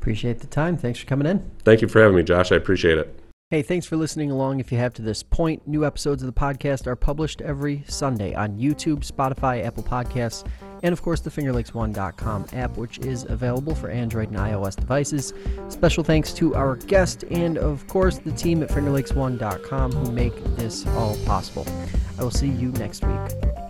Appreciate 0.00 0.40
the 0.40 0.46
time. 0.46 0.76
Thanks 0.76 1.00
for 1.00 1.06
coming 1.06 1.26
in. 1.26 1.50
Thank 1.64 1.82
you 1.82 1.88
for 1.88 2.00
having 2.00 2.16
me, 2.16 2.22
Josh. 2.22 2.52
I 2.52 2.56
appreciate 2.56 2.98
it. 2.98 3.18
Hey, 3.50 3.62
thanks 3.62 3.86
for 3.86 3.96
listening 3.96 4.30
along. 4.30 4.60
If 4.60 4.70
you 4.70 4.76
have 4.76 4.92
to 4.94 5.02
this 5.02 5.22
point, 5.22 5.66
new 5.66 5.84
episodes 5.86 6.22
of 6.22 6.26
the 6.26 6.38
podcast 6.38 6.86
are 6.86 6.94
published 6.94 7.40
every 7.40 7.82
Sunday 7.88 8.34
on 8.34 8.58
YouTube, 8.58 9.10
Spotify, 9.10 9.64
Apple 9.64 9.82
Podcasts, 9.82 10.46
and 10.82 10.92
of 10.92 11.00
course 11.00 11.20
the 11.20 11.30
FingerLakes1.com 11.30 12.46
app, 12.52 12.76
which 12.76 12.98
is 12.98 13.24
available 13.24 13.74
for 13.74 13.88
Android 13.88 14.28
and 14.28 14.36
iOS 14.36 14.76
devices. 14.76 15.32
Special 15.70 16.04
thanks 16.04 16.34
to 16.34 16.54
our 16.54 16.76
guest 16.76 17.24
and, 17.30 17.56
of 17.56 17.86
course, 17.86 18.18
the 18.18 18.32
team 18.32 18.62
at 18.62 18.68
FingerLakes1.com 18.68 19.92
who 19.92 20.12
make 20.12 20.34
this 20.56 20.86
all 20.88 21.16
possible. 21.24 21.66
I 22.18 22.22
will 22.22 22.30
see 22.30 22.48
you 22.48 22.70
next 22.72 23.02
week. 23.02 23.67